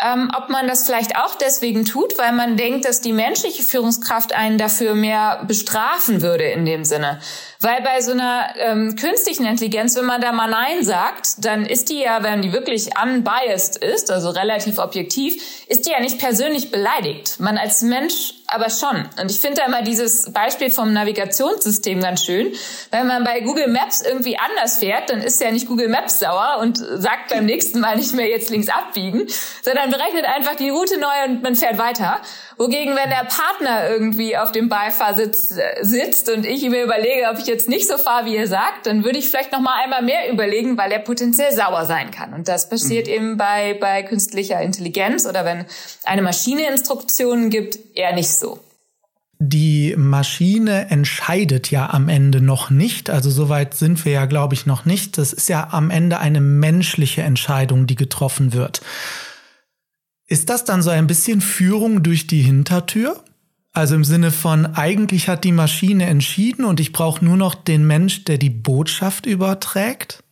ähm, 0.00 0.30
ob 0.36 0.50
man 0.50 0.66
das 0.66 0.84
vielleicht 0.84 1.16
auch 1.16 1.36
deswegen 1.36 1.84
tut, 1.84 2.18
weil 2.18 2.32
man 2.32 2.56
denkt, 2.56 2.84
dass 2.84 3.00
die 3.00 3.12
menschliche 3.12 3.62
Führungskraft 3.62 4.34
einen 4.34 4.58
dafür 4.58 4.94
mehr 4.94 5.44
bestrafen 5.46 6.20
würde 6.22 6.44
in 6.44 6.64
dem 6.64 6.84
Sinne. 6.84 7.20
Weil 7.60 7.80
bei 7.82 8.00
so 8.02 8.12
einer 8.12 8.48
ähm, 8.58 8.96
künstlichen 8.96 9.46
Intelligenz, 9.46 9.96
wenn 9.96 10.04
man 10.04 10.20
da 10.20 10.32
mal 10.32 10.50
Nein 10.50 10.84
sagt, 10.84 11.44
dann 11.44 11.64
ist 11.64 11.88
die 11.88 12.00
ja, 12.00 12.22
wenn 12.22 12.42
die 12.42 12.52
wirklich 12.52 12.90
unbiased 13.02 13.76
ist, 13.76 14.10
also 14.10 14.30
relativ 14.30 14.78
objektiv, 14.78 15.42
ist 15.68 15.86
die 15.86 15.90
ja 15.90 16.00
nicht 16.00 16.18
persönlich 16.18 16.70
beleidigt. 16.70 17.40
Man 17.40 17.56
als 17.56 17.82
Mensch 17.82 18.34
aber 18.46 18.68
schon. 18.70 19.08
Und 19.20 19.30
ich 19.30 19.40
finde 19.40 19.60
da 19.60 19.66
immer 19.66 19.82
dieses 19.82 20.30
Beispiel 20.32 20.70
vom 20.70 20.92
Navigationssystem 20.92 22.00
ganz 22.00 22.24
schön. 22.24 22.52
Wenn 22.90 23.06
man 23.06 23.24
bei 23.24 23.40
Google 23.40 23.68
Maps 23.68 24.02
irgendwie 24.02 24.38
anders 24.38 24.78
fährt, 24.78 25.10
dann 25.10 25.22
ist 25.22 25.40
ja 25.40 25.50
nicht 25.50 25.66
Google 25.66 25.88
Maps 25.88 26.20
sauer 26.20 26.58
und 26.60 26.76
sagt 26.76 27.30
beim 27.30 27.46
nächsten 27.46 27.80
Mal 27.80 27.96
nicht 27.96 28.12
mehr 28.12 28.28
jetzt 28.28 28.50
links 28.50 28.68
abbiegen, 28.68 29.26
sondern 29.62 29.83
dann 29.84 29.90
berechnet 29.90 30.24
einfach 30.24 30.56
die 30.56 30.70
Route 30.70 30.98
neu 30.98 31.28
und 31.28 31.42
man 31.42 31.54
fährt 31.54 31.78
weiter. 31.78 32.20
Wogegen, 32.56 32.94
wenn 32.96 33.10
der 33.10 33.26
Partner 33.26 33.90
irgendwie 33.90 34.36
auf 34.36 34.52
dem 34.52 34.68
Beifahrsitz 34.68 35.56
äh, 35.56 35.82
sitzt 35.82 36.30
und 36.30 36.46
ich 36.46 36.68
mir 36.68 36.84
überlege, 36.84 37.28
ob 37.30 37.38
ich 37.38 37.46
jetzt 37.46 37.68
nicht 37.68 37.88
so 37.88 37.98
fahre, 37.98 38.26
wie 38.26 38.36
er 38.36 38.46
sagt, 38.46 38.86
dann 38.86 39.04
würde 39.04 39.18
ich 39.18 39.28
vielleicht 39.28 39.52
noch 39.52 39.60
mal 39.60 39.74
einmal 39.82 40.02
mehr 40.02 40.30
überlegen, 40.30 40.78
weil 40.78 40.92
er 40.92 41.00
potenziell 41.00 41.52
sauer 41.52 41.84
sein 41.84 42.10
kann. 42.10 42.32
Und 42.32 42.48
das 42.48 42.68
passiert 42.68 43.06
mhm. 43.06 43.12
eben 43.12 43.36
bei, 43.36 43.76
bei 43.80 44.02
künstlicher 44.02 44.60
Intelligenz 44.60 45.26
oder 45.26 45.44
wenn 45.44 45.66
eine 46.04 46.22
Maschine 46.22 46.68
Instruktionen 46.68 47.50
gibt, 47.50 47.78
eher 47.94 48.14
nicht 48.14 48.30
so. 48.30 48.60
Die 49.40 49.94
Maschine 49.98 50.90
entscheidet 50.90 51.70
ja 51.70 51.90
am 51.90 52.08
Ende 52.08 52.40
noch 52.40 52.70
nicht. 52.70 53.10
Also 53.10 53.30
soweit 53.30 53.74
sind 53.74 54.04
wir 54.04 54.12
ja, 54.12 54.26
glaube 54.26 54.54
ich, 54.54 54.64
noch 54.64 54.84
nicht. 54.84 55.18
Das 55.18 55.32
ist 55.32 55.48
ja 55.48 55.68
am 55.72 55.90
Ende 55.90 56.18
eine 56.18 56.40
menschliche 56.40 57.22
Entscheidung, 57.22 57.86
die 57.86 57.96
getroffen 57.96 58.52
wird. 58.52 58.80
Ist 60.26 60.48
das 60.48 60.64
dann 60.64 60.82
so 60.82 60.90
ein 60.90 61.06
bisschen 61.06 61.40
Führung 61.40 62.02
durch 62.02 62.26
die 62.26 62.42
Hintertür? 62.42 63.22
Also 63.72 63.96
im 63.96 64.04
Sinne 64.04 64.30
von, 64.30 64.74
eigentlich 64.76 65.28
hat 65.28 65.44
die 65.44 65.52
Maschine 65.52 66.06
entschieden 66.06 66.64
und 66.64 66.78
ich 66.78 66.92
brauche 66.92 67.24
nur 67.24 67.36
noch 67.36 67.54
den 67.54 67.86
Mensch, 67.86 68.24
der 68.24 68.38
die 68.38 68.50
Botschaft 68.50 69.26
überträgt? 69.26 70.22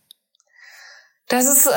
Das 1.28 1.46
ist 1.46 1.66
äh, 1.66 1.70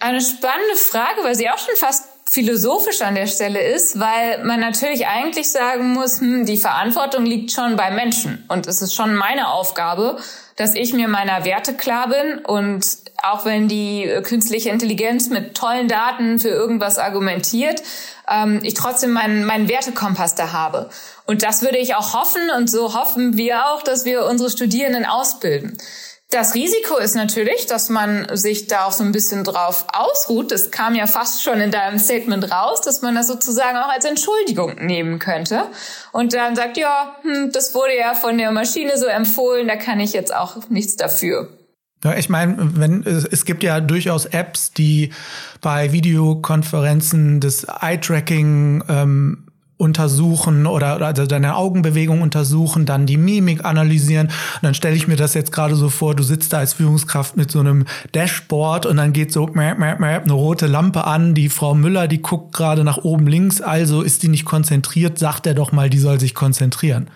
eine 0.00 0.20
spannende 0.20 0.76
Frage, 0.76 1.22
weil 1.22 1.36
sie 1.36 1.48
auch 1.48 1.58
schon 1.58 1.76
fast 1.76 2.04
philosophisch 2.26 3.02
an 3.02 3.14
der 3.14 3.26
Stelle 3.26 3.62
ist, 3.62 4.00
weil 4.00 4.42
man 4.44 4.58
natürlich 4.58 5.06
eigentlich 5.06 5.50
sagen 5.50 5.92
muss, 5.92 6.20
hm, 6.20 6.46
die 6.46 6.56
Verantwortung 6.56 7.24
liegt 7.24 7.52
schon 7.52 7.76
bei 7.76 7.90
Menschen 7.90 8.44
und 8.48 8.66
es 8.66 8.82
ist 8.82 8.94
schon 8.94 9.14
meine 9.14 9.48
Aufgabe, 9.48 10.18
dass 10.56 10.74
ich 10.74 10.92
mir 10.92 11.06
meiner 11.06 11.44
Werte 11.44 11.74
klar 11.74 12.08
bin 12.08 12.38
und 12.44 12.84
auch 13.24 13.44
wenn 13.44 13.68
die 13.68 14.10
künstliche 14.22 14.70
Intelligenz 14.70 15.28
mit 15.28 15.54
tollen 15.54 15.88
Daten 15.88 16.38
für 16.38 16.48
irgendwas 16.48 16.98
argumentiert, 16.98 17.82
ähm, 18.30 18.60
ich 18.62 18.74
trotzdem 18.74 19.12
meinen, 19.12 19.44
meinen 19.44 19.68
Wertekompass 19.68 20.34
da 20.34 20.52
habe. 20.52 20.90
Und 21.26 21.42
das 21.42 21.62
würde 21.62 21.78
ich 21.78 21.94
auch 21.94 22.14
hoffen 22.14 22.50
und 22.56 22.70
so 22.70 22.94
hoffen 22.94 23.36
wir 23.36 23.66
auch, 23.66 23.82
dass 23.82 24.04
wir 24.04 24.26
unsere 24.26 24.50
Studierenden 24.50 25.04
ausbilden. 25.04 25.76
Das 26.30 26.54
Risiko 26.54 26.96
ist 26.96 27.14
natürlich, 27.14 27.66
dass 27.66 27.90
man 27.90 28.26
sich 28.36 28.66
da 28.66 28.86
auch 28.86 28.92
so 28.92 29.04
ein 29.04 29.12
bisschen 29.12 29.44
drauf 29.44 29.86
ausruht. 29.92 30.50
Das 30.50 30.72
kam 30.72 30.96
ja 30.96 31.06
fast 31.06 31.44
schon 31.44 31.60
in 31.60 31.70
deinem 31.70 31.98
Statement 31.98 32.50
raus, 32.50 32.80
dass 32.80 33.02
man 33.02 33.14
das 33.14 33.28
sozusagen 33.28 33.76
auch 33.76 33.88
als 33.88 34.04
Entschuldigung 34.04 34.74
nehmen 34.84 35.20
könnte 35.20 35.66
und 36.12 36.32
dann 36.32 36.56
sagt, 36.56 36.76
ja, 36.76 37.14
hm, 37.22 37.52
das 37.52 37.74
wurde 37.74 37.96
ja 37.96 38.14
von 38.14 38.36
der 38.36 38.50
Maschine 38.50 38.98
so 38.98 39.06
empfohlen, 39.06 39.68
da 39.68 39.76
kann 39.76 40.00
ich 40.00 40.12
jetzt 40.12 40.34
auch 40.34 40.56
nichts 40.68 40.96
dafür. 40.96 41.48
Ja, 42.04 42.14
ich 42.14 42.28
meine, 42.28 42.56
wenn 42.58 43.02
es 43.02 43.44
gibt 43.46 43.62
ja 43.62 43.80
durchaus 43.80 44.26
Apps, 44.26 44.72
die 44.72 45.10
bei 45.62 45.90
Videokonferenzen 45.92 47.40
das 47.40 47.64
Eye-Tracking 47.64 48.84
ähm, 48.88 49.38
untersuchen 49.76 50.66
oder, 50.66 51.00
also 51.00 51.26
deine 51.26 51.56
Augenbewegung 51.56 52.20
untersuchen, 52.22 52.86
dann 52.86 53.06
die 53.06 53.16
Mimik 53.16 53.64
analysieren. 53.64 54.26
Und 54.26 54.62
dann 54.62 54.74
stelle 54.74 54.94
ich 54.94 55.08
mir 55.08 55.16
das 55.16 55.34
jetzt 55.34 55.50
gerade 55.50 55.76
so 55.76 55.88
vor, 55.88 56.14
du 56.14 56.22
sitzt 56.22 56.52
da 56.52 56.58
als 56.58 56.74
Führungskraft 56.74 57.36
mit 57.36 57.50
so 57.50 57.60
einem 57.60 57.86
Dashboard 58.12 58.86
und 58.86 58.98
dann 58.98 59.12
geht 59.14 59.32
so 59.32 59.46
mäh, 59.46 59.74
mäh, 59.74 59.96
mäh, 59.98 60.16
eine 60.16 60.32
rote 60.32 60.66
Lampe 60.66 61.04
an. 61.04 61.34
Die 61.34 61.48
Frau 61.48 61.74
Müller, 61.74 62.06
die 62.06 62.22
guckt 62.22 62.54
gerade 62.54 62.84
nach 62.84 62.98
oben 62.98 63.26
links, 63.26 63.60
also 63.60 64.02
ist 64.02 64.22
die 64.22 64.28
nicht 64.28 64.44
konzentriert, 64.44 65.18
sagt 65.18 65.46
er 65.46 65.54
doch 65.54 65.72
mal, 65.72 65.90
die 65.90 65.98
soll 65.98 66.20
sich 66.20 66.34
konzentrieren. 66.34 67.08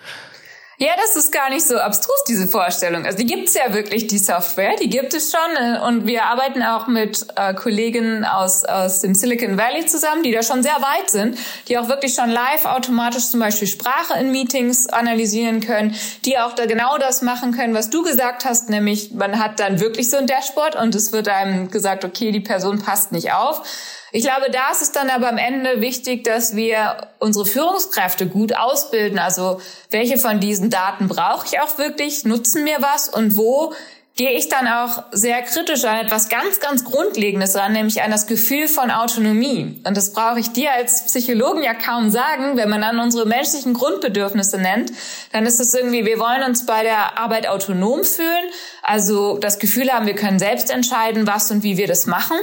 Ja, 0.81 0.91
das 0.95 1.17
ist 1.17 1.33
gar 1.33 1.49
nicht 1.49 1.67
so 1.67 1.77
abstrus, 1.77 2.23
diese 2.25 2.47
Vorstellung. 2.47 3.05
Also 3.05 3.17
die 3.17 3.25
gibt's 3.25 3.53
ja 3.53 3.73
wirklich, 3.73 4.07
die 4.07 4.17
Software, 4.17 4.77
die 4.77 4.89
gibt 4.89 5.13
es 5.13 5.29
schon. 5.29 5.57
Äh, 5.57 5.85
und 5.85 6.07
wir 6.07 6.23
arbeiten 6.23 6.63
auch 6.63 6.87
mit 6.87 7.27
äh, 7.35 7.53
Kollegen 7.53 8.23
aus, 8.23 8.63
aus 8.63 9.01
dem 9.01 9.13
Silicon 9.13 9.57
Valley 9.57 9.87
zusammen, 9.87 10.23
die 10.23 10.31
da 10.31 10.41
schon 10.41 10.63
sehr 10.63 10.77
weit 10.77 11.09
sind, 11.09 11.37
die 11.67 11.77
auch 11.77 11.89
wirklich 11.89 12.13
schon 12.13 12.29
live 12.29 12.63
automatisch 12.63 13.27
zum 13.27 13.41
Beispiel 13.41 13.67
Sprache 13.67 14.17
in 14.21 14.31
Meetings 14.31 14.87
analysieren 14.87 15.59
können, 15.59 15.93
die 16.23 16.39
auch 16.39 16.53
da 16.53 16.65
genau 16.65 16.97
das 16.97 17.21
machen 17.23 17.51
können, 17.51 17.73
was 17.73 17.89
du 17.89 18.01
gesagt 18.01 18.45
hast, 18.45 18.69
nämlich 18.69 19.11
man 19.11 19.37
hat 19.37 19.59
dann 19.59 19.81
wirklich 19.81 20.09
so 20.09 20.15
ein 20.15 20.27
Dashboard 20.27 20.77
und 20.77 20.95
es 20.95 21.11
wird 21.11 21.27
einem 21.27 21.69
gesagt, 21.71 22.05
okay, 22.05 22.31
die 22.31 22.39
Person 22.39 22.81
passt 22.81 23.11
nicht 23.11 23.33
auf 23.33 23.63
ich 24.11 24.23
glaube, 24.23 24.49
da 24.51 24.71
ist 24.71 24.81
es 24.81 24.91
dann 24.91 25.09
aber 25.09 25.29
am 25.29 25.37
Ende 25.37 25.81
wichtig, 25.81 26.23
dass 26.23 26.55
wir 26.55 27.09
unsere 27.19 27.45
Führungskräfte 27.45 28.27
gut 28.27 28.55
ausbilden. 28.55 29.19
Also 29.19 29.61
welche 29.91 30.17
von 30.17 30.39
diesen 30.39 30.69
Daten 30.69 31.07
brauche 31.07 31.45
ich 31.45 31.59
auch 31.59 31.77
wirklich? 31.77 32.25
Nutzen 32.25 32.63
mir 32.63 32.77
was? 32.79 33.09
Und 33.09 33.37
wo 33.37 33.73
gehe 34.19 34.33
ich 34.33 34.49
dann 34.49 34.67
auch 34.67 35.03
sehr 35.13 35.41
kritisch 35.43 35.85
an 35.85 36.05
etwas 36.05 36.27
ganz, 36.27 36.59
ganz 36.59 36.83
Grundlegendes 36.83 37.55
ran, 37.55 37.71
nämlich 37.71 38.01
an 38.01 38.11
das 38.11 38.27
Gefühl 38.27 38.67
von 38.67 38.91
Autonomie. 38.91 39.81
Und 39.85 39.95
das 39.95 40.11
brauche 40.11 40.41
ich 40.41 40.51
dir 40.51 40.73
als 40.73 41.05
Psychologen 41.05 41.63
ja 41.63 41.73
kaum 41.73 42.09
sagen. 42.09 42.57
Wenn 42.57 42.69
man 42.69 42.81
dann 42.81 42.99
unsere 42.99 43.25
menschlichen 43.25 43.73
Grundbedürfnisse 43.73 44.57
nennt, 44.57 44.91
dann 45.31 45.45
ist 45.45 45.61
es 45.61 45.73
irgendwie, 45.73 46.05
wir 46.05 46.19
wollen 46.19 46.43
uns 46.43 46.65
bei 46.65 46.83
der 46.83 47.17
Arbeit 47.17 47.47
autonom 47.47 48.03
fühlen, 48.03 48.43
also 48.83 49.37
das 49.37 49.57
Gefühl 49.57 49.89
haben, 49.89 50.05
wir 50.05 50.15
können 50.15 50.37
selbst 50.37 50.69
entscheiden, 50.69 51.25
was 51.25 51.49
und 51.49 51.63
wie 51.63 51.77
wir 51.77 51.87
das 51.87 52.05
machen. 52.05 52.37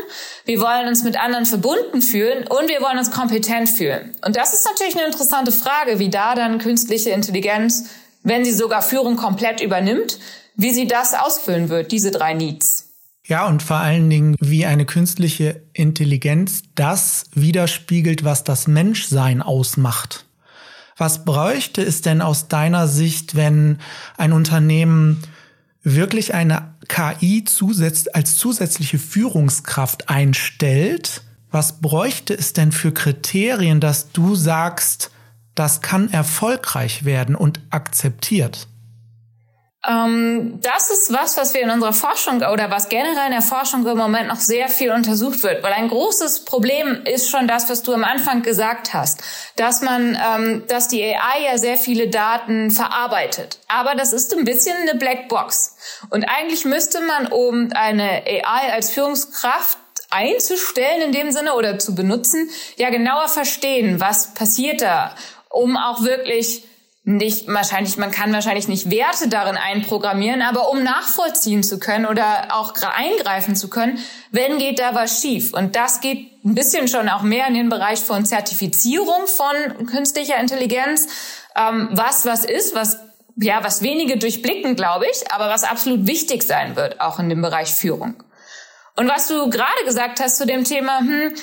Wir 0.46 0.60
wollen 0.60 0.88
uns 0.88 1.04
mit 1.04 1.20
anderen 1.20 1.44
verbunden 1.44 2.00
fühlen 2.00 2.46
und 2.46 2.70
wir 2.70 2.80
wollen 2.80 2.96
uns 2.96 3.10
kompetent 3.10 3.68
fühlen. 3.68 4.16
Und 4.24 4.36
das 4.36 4.54
ist 4.54 4.64
natürlich 4.64 4.96
eine 4.96 5.04
interessante 5.04 5.52
Frage, 5.52 5.98
wie 5.98 6.08
da 6.08 6.34
dann 6.34 6.58
künstliche 6.58 7.10
Intelligenz, 7.10 7.90
wenn 8.22 8.46
sie 8.46 8.52
sogar 8.52 8.80
Führung 8.80 9.16
komplett 9.16 9.60
übernimmt, 9.60 10.18
wie 10.56 10.72
sie 10.72 10.86
das 10.86 11.14
ausfüllen 11.14 11.68
wird, 11.68 11.92
diese 11.92 12.10
drei 12.10 12.34
Needs. 12.34 12.86
Ja, 13.24 13.46
und 13.46 13.62
vor 13.62 13.78
allen 13.78 14.08
Dingen, 14.08 14.36
wie 14.38 14.66
eine 14.66 14.86
künstliche 14.86 15.62
Intelligenz 15.72 16.62
das 16.76 17.24
widerspiegelt, 17.34 18.24
was 18.24 18.44
das 18.44 18.68
Menschsein 18.68 19.42
ausmacht. 19.42 20.26
Was 20.96 21.24
bräuchte 21.24 21.82
es 21.82 22.00
denn 22.00 22.22
aus 22.22 22.48
deiner 22.48 22.88
Sicht, 22.88 23.34
wenn 23.34 23.78
ein 24.16 24.32
Unternehmen 24.32 25.22
wirklich 25.82 26.34
eine 26.34 26.74
KI 26.88 27.44
zusätz 27.44 28.06
als 28.12 28.36
zusätzliche 28.36 28.98
Führungskraft 28.98 30.08
einstellt? 30.08 31.22
Was 31.50 31.80
bräuchte 31.80 32.32
es 32.32 32.52
denn 32.52 32.72
für 32.72 32.92
Kriterien, 32.92 33.80
dass 33.80 34.12
du 34.12 34.36
sagst, 34.36 35.10
das 35.54 35.80
kann 35.80 36.12
erfolgreich 36.12 37.04
werden 37.04 37.34
und 37.34 37.60
akzeptiert? 37.70 38.68
Ähm, 39.86 40.58
das 40.62 40.90
ist 40.90 41.12
was, 41.12 41.36
was 41.36 41.54
wir 41.54 41.62
in 41.62 41.70
unserer 41.70 41.92
Forschung 41.92 42.42
oder 42.42 42.70
was 42.70 42.88
generell 42.88 43.26
in 43.26 43.32
der 43.32 43.42
Forschung 43.42 43.86
im 43.86 43.96
Moment 43.96 44.28
noch 44.28 44.40
sehr 44.40 44.68
viel 44.68 44.90
untersucht 44.90 45.42
wird. 45.42 45.62
Weil 45.62 45.72
ein 45.74 45.88
großes 45.88 46.44
Problem 46.44 47.04
ist 47.04 47.30
schon 47.30 47.46
das, 47.46 47.68
was 47.70 47.82
du 47.82 47.94
am 47.94 48.02
Anfang 48.02 48.42
gesagt 48.42 48.94
hast, 48.94 49.22
dass 49.54 49.82
man, 49.82 50.18
ähm, 50.20 50.64
dass 50.66 50.88
die 50.88 51.04
AI 51.04 51.44
ja 51.44 51.58
sehr 51.58 51.76
viele 51.76 52.08
Daten 52.08 52.70
verarbeitet. 52.70 53.60
Aber 53.68 53.94
das 53.94 54.12
ist 54.12 54.36
ein 54.36 54.44
bisschen 54.44 54.76
eine 54.76 54.98
Blackbox. 54.98 55.76
Und 56.10 56.24
eigentlich 56.24 56.64
müsste 56.64 57.00
man, 57.02 57.28
um 57.28 57.70
eine 57.72 58.24
AI 58.26 58.72
als 58.72 58.90
Führungskraft 58.90 59.78
einzustellen 60.10 61.02
in 61.02 61.12
dem 61.12 61.30
Sinne 61.30 61.54
oder 61.54 61.78
zu 61.78 61.94
benutzen, 61.94 62.50
ja 62.76 62.90
genauer 62.90 63.28
verstehen, 63.28 64.00
was 64.00 64.34
passiert 64.34 64.82
da, 64.82 65.14
um 65.48 65.76
auch 65.76 66.02
wirklich 66.02 66.64
nicht 67.08 67.46
wahrscheinlich, 67.46 67.96
man 67.98 68.10
kann 68.10 68.32
wahrscheinlich 68.32 68.66
nicht 68.66 68.90
Werte 68.90 69.28
darin 69.28 69.56
einprogrammieren, 69.56 70.42
aber 70.42 70.70
um 70.70 70.82
nachvollziehen 70.82 71.62
zu 71.62 71.78
können 71.78 72.04
oder 72.04 72.48
auch 72.50 72.74
eingreifen 72.82 73.54
zu 73.54 73.70
können, 73.70 74.00
wenn 74.32 74.58
geht 74.58 74.80
da 74.80 74.92
was 74.92 75.20
schief. 75.22 75.54
Und 75.54 75.76
das 75.76 76.00
geht 76.00 76.44
ein 76.44 76.56
bisschen 76.56 76.88
schon 76.88 77.08
auch 77.08 77.22
mehr 77.22 77.46
in 77.46 77.54
den 77.54 77.68
Bereich 77.68 78.00
von 78.00 78.26
Zertifizierung 78.26 79.28
von 79.28 79.86
künstlicher 79.86 80.36
Intelligenz, 80.38 81.06
ähm, 81.56 81.90
was 81.92 82.26
was 82.26 82.44
ist, 82.44 82.74
was 82.74 82.98
ja, 83.36 83.62
was 83.62 83.82
wenige 83.82 84.16
durchblicken, 84.16 84.74
glaube 84.74 85.04
ich, 85.08 85.30
aber 85.30 85.48
was 85.48 85.62
absolut 85.62 86.08
wichtig 86.08 86.42
sein 86.42 86.74
wird, 86.74 87.00
auch 87.00 87.20
in 87.20 87.28
dem 87.28 87.40
Bereich 87.40 87.72
Führung. 87.72 88.20
Und 88.96 89.08
was 89.08 89.28
du 89.28 89.48
gerade 89.48 89.84
gesagt 89.84 90.18
hast 90.18 90.38
zu 90.38 90.46
dem 90.46 90.64
Thema, 90.64 90.98
hm, 90.98 91.34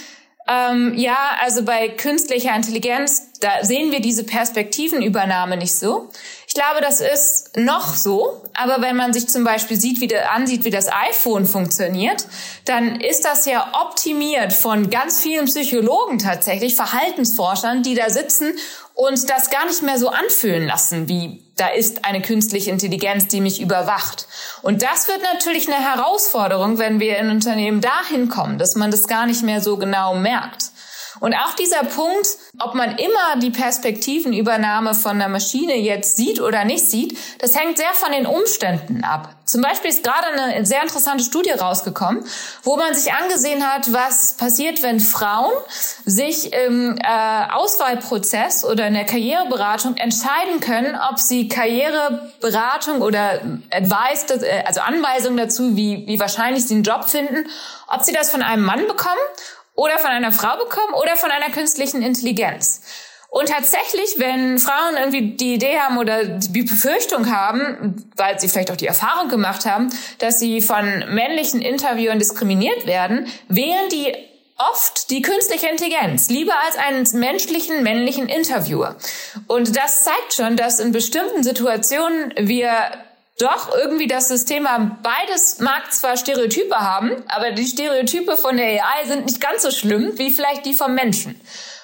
ähm, 0.47 0.93
ja, 0.95 1.37
also 1.41 1.63
bei 1.63 1.87
künstlicher 1.87 2.53
Intelligenz, 2.53 3.31
da 3.39 3.63
sehen 3.63 3.91
wir 3.91 4.01
diese 4.01 4.25
Perspektivenübernahme 4.25 5.55
nicht 5.55 5.73
so. 5.73 6.09
Ich 6.47 6.53
glaube, 6.53 6.81
das 6.81 6.99
ist 6.99 7.57
noch 7.57 7.95
so, 7.95 8.41
aber 8.53 8.81
wenn 8.81 8.95
man 8.95 9.13
sich 9.13 9.27
zum 9.29 9.43
Beispiel 9.43 9.79
sieht, 9.79 10.01
wie 10.01 10.07
der, 10.07 10.33
ansieht, 10.33 10.65
wie 10.65 10.69
das 10.69 10.91
iPhone 10.91 11.45
funktioniert, 11.45 12.27
dann 12.65 12.99
ist 12.99 13.23
das 13.23 13.45
ja 13.45 13.71
optimiert 13.87 14.51
von 14.51 14.89
ganz 14.89 15.21
vielen 15.21 15.45
Psychologen 15.45 16.19
tatsächlich, 16.19 16.75
Verhaltensforschern, 16.75 17.81
die 17.81 17.95
da 17.95 18.09
sitzen 18.09 18.53
und 18.95 19.29
das 19.29 19.49
gar 19.49 19.65
nicht 19.65 19.81
mehr 19.81 19.97
so 19.97 20.09
anfühlen 20.09 20.67
lassen, 20.67 21.07
wie 21.09 21.43
da 21.55 21.67
ist 21.67 22.05
eine 22.05 22.21
künstliche 22.21 22.71
Intelligenz, 22.71 23.27
die 23.27 23.41
mich 23.41 23.61
überwacht. 23.61 24.27
Und 24.61 24.81
das 24.81 25.07
wird 25.07 25.21
natürlich 25.21 25.67
eine 25.67 25.83
Herausforderung, 25.83 26.79
wenn 26.79 26.99
wir 26.99 27.17
in 27.17 27.29
Unternehmen 27.29 27.81
dahin 27.81 28.27
kommen, 28.27 28.57
dass 28.57 28.75
man 28.75 28.91
das 28.91 29.07
gar 29.07 29.25
nicht 29.25 29.43
mehr 29.43 29.61
so 29.61 29.77
genau 29.77 30.15
merkt. 30.15 30.62
Und 31.19 31.33
auch 31.35 31.53
dieser 31.53 31.83
Punkt, 31.83 32.27
ob 32.59 32.73
man 32.75 32.97
immer 32.97 33.37
die 33.37 33.51
Perspektivenübernahme 33.51 34.93
von 34.93 35.19
der 35.19 35.29
Maschine 35.29 35.75
jetzt 35.77 36.17
sieht 36.17 36.41
oder 36.41 36.65
nicht 36.65 36.89
sieht, 36.89 37.17
das 37.39 37.55
hängt 37.55 37.77
sehr 37.77 37.93
von 37.93 38.11
den 38.11 38.25
Umständen 38.25 39.03
ab. 39.03 39.35
Zum 39.45 39.61
Beispiel 39.61 39.89
ist 39.89 40.03
gerade 40.03 40.27
eine 40.27 40.65
sehr 40.65 40.81
interessante 40.81 41.23
Studie 41.23 41.51
rausgekommen, 41.51 42.23
wo 42.63 42.77
man 42.77 42.95
sich 42.95 43.13
angesehen 43.13 43.69
hat, 43.69 43.91
was 43.91 44.37
passiert, 44.37 44.81
wenn 44.81 44.99
Frauen 44.99 45.51
sich 46.05 46.53
im 46.53 46.97
äh, 46.97 47.51
Auswahlprozess 47.51 48.63
oder 48.63 48.87
in 48.87 48.93
der 48.93 49.05
Karriereberatung 49.05 49.97
entscheiden 49.97 50.61
können, 50.61 50.97
ob 51.09 51.19
sie 51.19 51.49
Karriereberatung 51.49 53.01
oder 53.01 53.41
Advice, 53.69 54.25
äh, 54.41 54.63
also 54.65 54.81
Anweisungen 54.81 55.37
dazu, 55.37 55.75
wie, 55.75 56.07
wie 56.07 56.19
wahrscheinlich 56.19 56.65
sie 56.65 56.75
einen 56.75 56.83
Job 56.83 57.09
finden, 57.09 57.47
ob 57.87 58.03
sie 58.03 58.13
das 58.13 58.31
von 58.31 58.41
einem 58.41 58.63
Mann 58.63 58.87
bekommen 58.87 59.19
oder 59.75 59.97
von 59.99 60.11
einer 60.11 60.31
Frau 60.31 60.57
bekommen 60.57 60.93
oder 60.93 61.15
von 61.15 61.31
einer 61.31 61.49
künstlichen 61.49 62.01
Intelligenz. 62.01 62.81
Und 63.29 63.49
tatsächlich, 63.49 64.19
wenn 64.19 64.59
Frauen 64.59 64.95
irgendwie 64.95 65.35
die 65.35 65.55
Idee 65.55 65.79
haben 65.79 65.97
oder 65.97 66.23
die 66.23 66.61
Befürchtung 66.61 67.35
haben, 67.35 68.07
weil 68.15 68.39
sie 68.39 68.47
vielleicht 68.47 68.69
auch 68.69 68.75
die 68.75 68.85
Erfahrung 68.85 69.27
gemacht 69.27 69.65
haben, 69.65 69.89
dass 70.19 70.37
sie 70.37 70.61
von 70.61 70.85
männlichen 71.09 71.59
Interviewern 71.59 72.19
diskriminiert 72.19 72.85
werden, 72.85 73.25
wählen 73.47 73.89
die 73.91 74.13
oft 74.57 75.09
die 75.09 75.23
künstliche 75.23 75.67
Intelligenz 75.67 76.29
lieber 76.29 76.53
als 76.63 76.77
einen 76.77 77.07
menschlichen 77.19 77.81
männlichen 77.81 78.29
Interviewer. 78.29 78.97
Und 79.47 79.75
das 79.75 80.03
zeigt 80.03 80.35
schon, 80.35 80.55
dass 80.55 80.79
in 80.79 80.91
bestimmten 80.91 81.41
Situationen 81.41 82.33
wir 82.37 82.91
doch 83.39 83.75
irgendwie 83.75 84.07
das 84.07 84.27
System 84.27 84.67
haben. 84.67 84.97
Beides 85.01 85.59
mag 85.59 85.91
zwar 85.91 86.17
Stereotype 86.17 86.75
haben, 86.75 87.11
aber 87.27 87.51
die 87.51 87.65
Stereotype 87.65 88.37
von 88.37 88.57
der 88.57 88.67
AI 88.67 89.07
sind 89.07 89.25
nicht 89.25 89.41
ganz 89.41 89.63
so 89.63 89.71
schlimm 89.71 90.11
wie 90.17 90.31
vielleicht 90.31 90.65
die 90.65 90.73
vom 90.73 90.93
Menschen. 90.93 91.39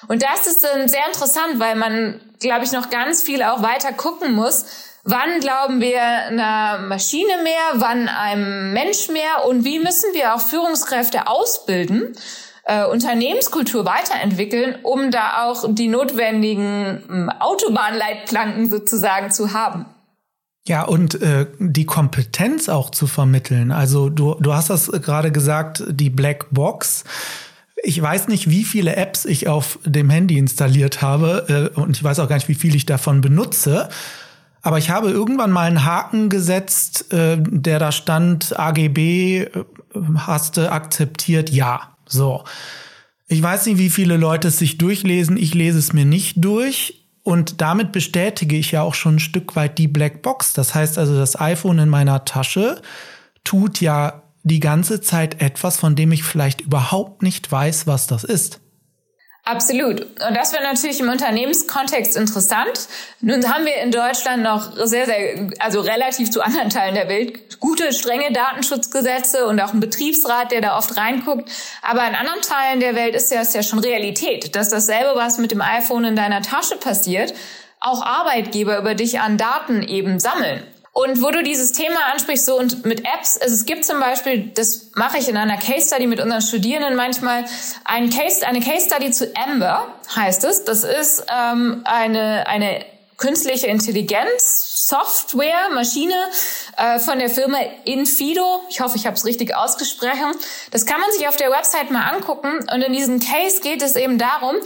Und 0.08 0.22
das 0.22 0.46
ist 0.46 0.64
dann 0.64 0.88
sehr 0.88 1.06
interessant, 1.06 1.58
weil 1.58 1.74
man, 1.74 2.20
glaube 2.40 2.64
ich, 2.64 2.72
noch 2.72 2.90
ganz 2.90 3.22
viel 3.22 3.42
auch 3.42 3.62
weiter 3.62 3.92
gucken 3.92 4.32
muss. 4.32 4.64
Wann 5.02 5.40
glauben 5.40 5.80
wir 5.80 6.02
einer 6.02 6.78
Maschine 6.78 7.42
mehr, 7.42 7.72
wann 7.74 8.08
einem 8.08 8.72
Mensch 8.72 9.08
mehr 9.08 9.46
und 9.46 9.64
wie 9.64 9.78
müssen 9.78 10.12
wir 10.14 10.34
auch 10.34 10.40
Führungskräfte 10.40 11.26
ausbilden, 11.26 12.14
äh, 12.64 12.84
Unternehmenskultur 12.84 13.86
weiterentwickeln, 13.86 14.78
um 14.82 15.10
da 15.10 15.44
auch 15.44 15.64
die 15.68 15.88
notwendigen 15.88 17.02
ähm, 17.10 17.30
Autobahnleitplanken 17.40 18.70
sozusagen 18.70 19.30
zu 19.30 19.52
haben. 19.52 19.86
Ja, 20.70 20.84
und 20.84 21.20
äh, 21.20 21.48
die 21.58 21.84
Kompetenz 21.84 22.68
auch 22.68 22.90
zu 22.90 23.08
vermitteln. 23.08 23.72
Also 23.72 24.08
du, 24.08 24.36
du 24.38 24.54
hast 24.54 24.70
das 24.70 24.88
gerade 24.88 25.32
gesagt, 25.32 25.82
die 25.90 26.10
Black 26.10 26.46
Box. 26.52 27.02
Ich 27.82 28.00
weiß 28.00 28.28
nicht, 28.28 28.50
wie 28.50 28.62
viele 28.62 28.94
Apps 28.94 29.24
ich 29.24 29.48
auf 29.48 29.80
dem 29.84 30.10
Handy 30.10 30.38
installiert 30.38 31.02
habe 31.02 31.72
äh, 31.74 31.80
und 31.80 31.96
ich 31.96 32.04
weiß 32.04 32.20
auch 32.20 32.28
gar 32.28 32.36
nicht, 32.36 32.46
wie 32.46 32.54
viel 32.54 32.76
ich 32.76 32.86
davon 32.86 33.20
benutze. 33.20 33.88
Aber 34.62 34.78
ich 34.78 34.90
habe 34.90 35.10
irgendwann 35.10 35.50
mal 35.50 35.66
einen 35.66 35.84
Haken 35.84 36.28
gesetzt, 36.28 37.12
äh, 37.12 37.36
der 37.40 37.80
da 37.80 37.90
stand, 37.90 38.56
AGB 38.56 39.40
äh, 39.40 39.48
hast 40.18 40.56
du 40.56 40.70
akzeptiert, 40.70 41.50
ja. 41.50 41.96
So. 42.06 42.44
Ich 43.26 43.42
weiß 43.42 43.66
nicht, 43.66 43.78
wie 43.78 43.90
viele 43.90 44.16
Leute 44.16 44.46
es 44.46 44.58
sich 44.58 44.78
durchlesen. 44.78 45.36
Ich 45.36 45.52
lese 45.52 45.80
es 45.80 45.92
mir 45.92 46.04
nicht 46.04 46.36
durch. 46.36 46.99
Und 47.30 47.60
damit 47.60 47.92
bestätige 47.92 48.56
ich 48.56 48.72
ja 48.72 48.82
auch 48.82 48.94
schon 48.94 49.14
ein 49.14 49.20
Stück 49.20 49.54
weit 49.54 49.78
die 49.78 49.86
Blackbox. 49.86 50.52
Das 50.52 50.74
heißt 50.74 50.98
also, 50.98 51.16
das 51.16 51.40
iPhone 51.40 51.78
in 51.78 51.88
meiner 51.88 52.24
Tasche 52.24 52.82
tut 53.44 53.80
ja 53.80 54.24
die 54.42 54.58
ganze 54.58 55.00
Zeit 55.00 55.40
etwas, 55.40 55.76
von 55.76 55.94
dem 55.94 56.10
ich 56.10 56.24
vielleicht 56.24 56.60
überhaupt 56.60 57.22
nicht 57.22 57.52
weiß, 57.52 57.86
was 57.86 58.08
das 58.08 58.24
ist. 58.24 58.58
Absolut. 59.44 60.02
Und 60.02 60.36
das 60.36 60.52
wäre 60.52 60.62
natürlich 60.62 61.00
im 61.00 61.08
Unternehmenskontext 61.08 62.16
interessant. 62.16 62.88
Nun 63.20 63.52
haben 63.52 63.64
wir 63.64 63.76
in 63.76 63.90
Deutschland 63.90 64.42
noch 64.42 64.72
sehr, 64.76 65.06
sehr, 65.06 65.50
also 65.58 65.80
relativ 65.80 66.30
zu 66.30 66.42
anderen 66.42 66.68
Teilen 66.68 66.94
der 66.94 67.08
Welt, 67.08 67.58
gute, 67.58 67.92
strenge 67.92 68.32
Datenschutzgesetze 68.32 69.46
und 69.46 69.58
auch 69.60 69.70
einen 69.70 69.80
Betriebsrat, 69.80 70.52
der 70.52 70.60
da 70.60 70.76
oft 70.76 70.96
reinguckt. 70.96 71.50
Aber 71.82 72.06
in 72.06 72.14
anderen 72.14 72.42
Teilen 72.42 72.80
der 72.80 72.94
Welt 72.94 73.14
ist 73.14 73.32
das 73.32 73.54
ja 73.54 73.62
schon 73.62 73.78
Realität, 73.78 74.54
dass 74.54 74.68
dasselbe, 74.68 75.12
was 75.14 75.38
mit 75.38 75.52
dem 75.52 75.62
iPhone 75.62 76.04
in 76.04 76.16
deiner 76.16 76.42
Tasche 76.42 76.76
passiert, 76.76 77.34
auch 77.80 78.04
Arbeitgeber 78.04 78.78
über 78.78 78.94
dich 78.94 79.20
an 79.20 79.38
Daten 79.38 79.82
eben 79.82 80.20
sammeln. 80.20 80.62
Und 80.92 81.22
wo 81.22 81.30
du 81.30 81.42
dieses 81.42 81.72
Thema 81.72 82.00
ansprichst, 82.12 82.46
so 82.46 82.58
und 82.58 82.84
mit 82.84 83.00
Apps, 83.00 83.38
also 83.38 83.54
es 83.54 83.64
gibt 83.64 83.84
zum 83.84 84.00
Beispiel, 84.00 84.50
das 84.54 84.90
mache 84.96 85.18
ich 85.18 85.28
in 85.28 85.36
einer 85.36 85.56
Case 85.56 85.86
Study 85.86 86.06
mit 86.06 86.20
unseren 86.20 86.40
Studierenden 86.40 86.96
manchmal, 86.96 87.44
ein 87.84 88.10
Case, 88.10 88.46
eine 88.46 88.60
Case 88.60 88.86
Study 88.86 89.10
zu 89.12 89.34
Amber 89.36 89.86
heißt 90.14 90.44
es. 90.44 90.64
Das 90.64 90.82
ist 90.82 91.24
ähm, 91.32 91.82
eine, 91.84 92.46
eine 92.48 92.84
künstliche 93.16 93.68
Intelligenz, 93.68 94.69
Software, 94.90 95.70
Maschine 95.72 96.16
äh, 96.76 96.98
von 96.98 97.20
der 97.20 97.30
Firma 97.30 97.58
Infido. 97.84 98.62
Ich 98.70 98.80
hoffe, 98.80 98.96
ich 98.96 99.06
habe 99.06 99.14
es 99.14 99.24
richtig 99.24 99.54
ausgesprochen. 99.54 100.34
Das 100.72 100.84
kann 100.84 101.00
man 101.00 101.08
sich 101.12 101.28
auf 101.28 101.36
der 101.36 101.52
Website 101.52 101.92
mal 101.92 102.08
angucken. 102.12 102.58
Und 102.72 102.82
in 102.82 102.92
diesem 102.92 103.20
Case 103.20 103.60
geht 103.60 103.82
es 103.82 103.94
eben 103.94 104.18
darum, 104.18 104.56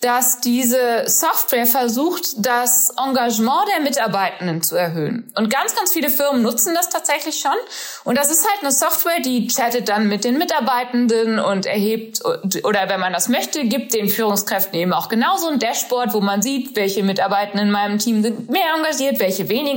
dass 0.00 0.40
diese 0.40 1.04
Software 1.06 1.66
versucht, 1.66 2.34
das 2.38 2.94
Engagement 2.98 3.68
der 3.74 3.82
Mitarbeitenden 3.82 4.62
zu 4.62 4.76
erhöhen. 4.76 5.30
Und 5.34 5.50
ganz, 5.50 5.74
ganz 5.74 5.92
viele 5.92 6.08
Firmen 6.08 6.42
nutzen 6.42 6.74
das 6.74 6.88
tatsächlich 6.88 7.38
schon. 7.38 7.56
Und 8.04 8.16
das 8.16 8.30
ist 8.30 8.46
halt 8.48 8.60
eine 8.62 8.72
Software, 8.72 9.20
die 9.20 9.48
chattet 9.48 9.88
dann 9.88 10.08
mit 10.08 10.24
den 10.24 10.38
Mitarbeitenden 10.38 11.38
und 11.38 11.66
erhebt, 11.66 12.22
oder 12.24 12.88
wenn 12.88 13.00
man 13.00 13.12
das 13.12 13.28
möchte, 13.28 13.64
gibt 13.64 13.92
den 13.92 14.08
Führungskräften 14.08 14.78
eben 14.78 14.92
auch 14.94 15.08
genauso 15.08 15.48
ein 15.48 15.58
Dashboard, 15.58 16.14
wo 16.14 16.20
man 16.20 16.40
sieht, 16.40 16.74
welche 16.74 17.02
Mitarbeitenden 17.02 17.66
in 17.66 17.72
meinem 17.72 17.98
Team 17.98 18.22
sind 18.22 18.50
mehr 18.50 18.74
engagiert, 18.76 19.18
welche 19.20 19.48
weniger. 19.48 19.73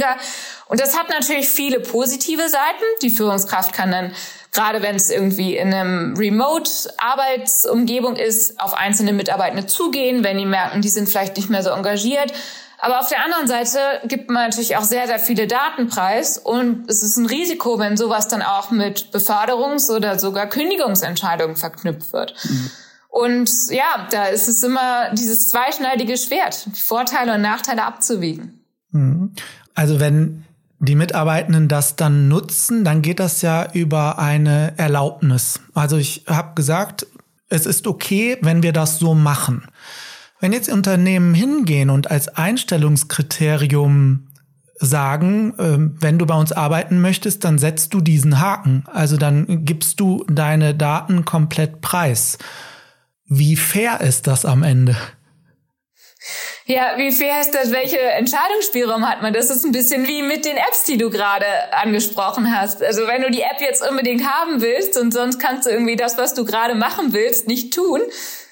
Und 0.67 0.79
das 0.81 0.97
hat 0.97 1.09
natürlich 1.09 1.49
viele 1.49 1.79
positive 1.79 2.49
Seiten. 2.49 2.83
Die 3.01 3.09
Führungskraft 3.09 3.73
kann 3.73 3.91
dann 3.91 4.11
gerade 4.57 4.81
wenn 4.81 4.95
es 4.95 5.11
irgendwie 5.11 5.55
in 5.55 5.71
einem 5.71 6.15
Remote-Arbeitsumgebung 6.17 8.15
ist, 8.15 8.59
auf 8.59 8.73
einzelne 8.73 9.13
Mitarbeitende 9.13 9.67
zugehen, 9.67 10.23
wenn 10.23 10.39
die 10.39 10.47
merken, 10.47 10.81
die 10.81 10.89
sind 10.89 11.07
vielleicht 11.07 11.37
nicht 11.37 11.51
mehr 11.51 11.61
so 11.61 11.69
engagiert. 11.69 12.33
Aber 12.79 12.99
auf 12.99 13.07
der 13.09 13.23
anderen 13.23 13.47
Seite 13.47 13.79
gibt 14.05 14.31
man 14.31 14.45
natürlich 14.45 14.75
auch 14.77 14.83
sehr, 14.83 15.05
sehr 15.05 15.19
viele 15.19 15.45
Daten 15.45 15.87
preis 15.89 16.39
und 16.39 16.89
es 16.89 17.03
ist 17.03 17.17
ein 17.17 17.27
Risiko, 17.27 17.77
wenn 17.77 17.97
sowas 17.97 18.27
dann 18.27 18.41
auch 18.41 18.71
mit 18.71 19.09
Beförderungs- 19.13 19.95
oder 19.95 20.17
sogar 20.17 20.47
Kündigungsentscheidungen 20.47 21.55
verknüpft 21.55 22.11
wird. 22.13 22.33
Mhm. 22.43 22.71
Und 23.09 23.69
ja, 23.69 24.07
da 24.11 24.25
ist 24.25 24.47
es 24.47 24.61
immer 24.63 25.11
dieses 25.11 25.49
zweischneidige 25.49 26.17
Schwert, 26.17 26.67
Vorteile 26.75 27.35
und 27.35 27.41
Nachteile 27.41 27.83
abzuwiegen. 27.83 28.63
Mhm. 28.91 29.33
Also 29.77 29.99
wenn 29.99 30.43
die 30.79 30.95
Mitarbeitenden 30.95 31.67
das 31.67 31.95
dann 31.95 32.27
nutzen, 32.27 32.83
dann 32.83 33.03
geht 33.03 33.19
das 33.19 33.43
ja 33.43 33.71
über 33.73 34.17
eine 34.17 34.73
Erlaubnis. 34.77 35.59
Also 35.75 35.97
ich 35.97 36.23
habe 36.25 36.55
gesagt, 36.55 37.05
es 37.49 37.67
ist 37.67 37.85
okay, 37.85 38.37
wenn 38.41 38.63
wir 38.63 38.73
das 38.73 38.97
so 38.97 39.13
machen. 39.13 39.65
Wenn 40.39 40.51
jetzt 40.51 40.71
Unternehmen 40.71 41.35
hingehen 41.35 41.91
und 41.91 42.09
als 42.09 42.27
Einstellungskriterium 42.27 44.27
sagen, 44.79 45.53
ähm, 45.59 45.95
wenn 45.99 46.17
du 46.17 46.25
bei 46.25 46.35
uns 46.35 46.51
arbeiten 46.51 46.99
möchtest, 46.99 47.43
dann 47.43 47.59
setzt 47.59 47.93
du 47.93 48.01
diesen 48.01 48.39
Haken. 48.39 48.83
Also 48.91 49.15
dann 49.15 49.63
gibst 49.63 49.99
du 49.99 50.25
deine 50.27 50.73
Daten 50.73 51.23
komplett 51.23 51.81
preis. 51.81 52.39
Wie 53.27 53.55
fair 53.55 54.01
ist 54.01 54.25
das 54.25 54.43
am 54.43 54.63
Ende? 54.63 54.95
Ja, 56.69 56.97
wie 56.97 57.13
fair 57.13 57.39
ist 57.39 57.55
das? 57.55 57.71
Welche 57.71 57.97
Entscheidungsspielraum 57.97 59.09
hat 59.09 59.21
man? 59.21 59.31
Das 59.31 59.49
ist 59.49 59.63
ein 59.63 59.71
bisschen 59.71 60.05
wie 60.05 60.21
mit 60.21 60.43
den 60.43 60.57
Apps, 60.57 60.83
die 60.83 60.97
du 60.97 61.09
gerade 61.09 61.45
angesprochen 61.71 62.53
hast. 62.53 62.83
Also 62.83 63.07
wenn 63.07 63.21
du 63.21 63.31
die 63.31 63.41
App 63.41 63.61
jetzt 63.61 63.89
unbedingt 63.89 64.29
haben 64.29 64.59
willst 64.59 64.97
und 64.97 65.13
sonst 65.13 65.39
kannst 65.39 65.65
du 65.65 65.69
irgendwie 65.69 65.95
das, 65.95 66.17
was 66.17 66.33
du 66.33 66.43
gerade 66.43 66.75
machen 66.75 67.13
willst, 67.13 67.47
nicht 67.47 67.73
tun, 67.73 68.01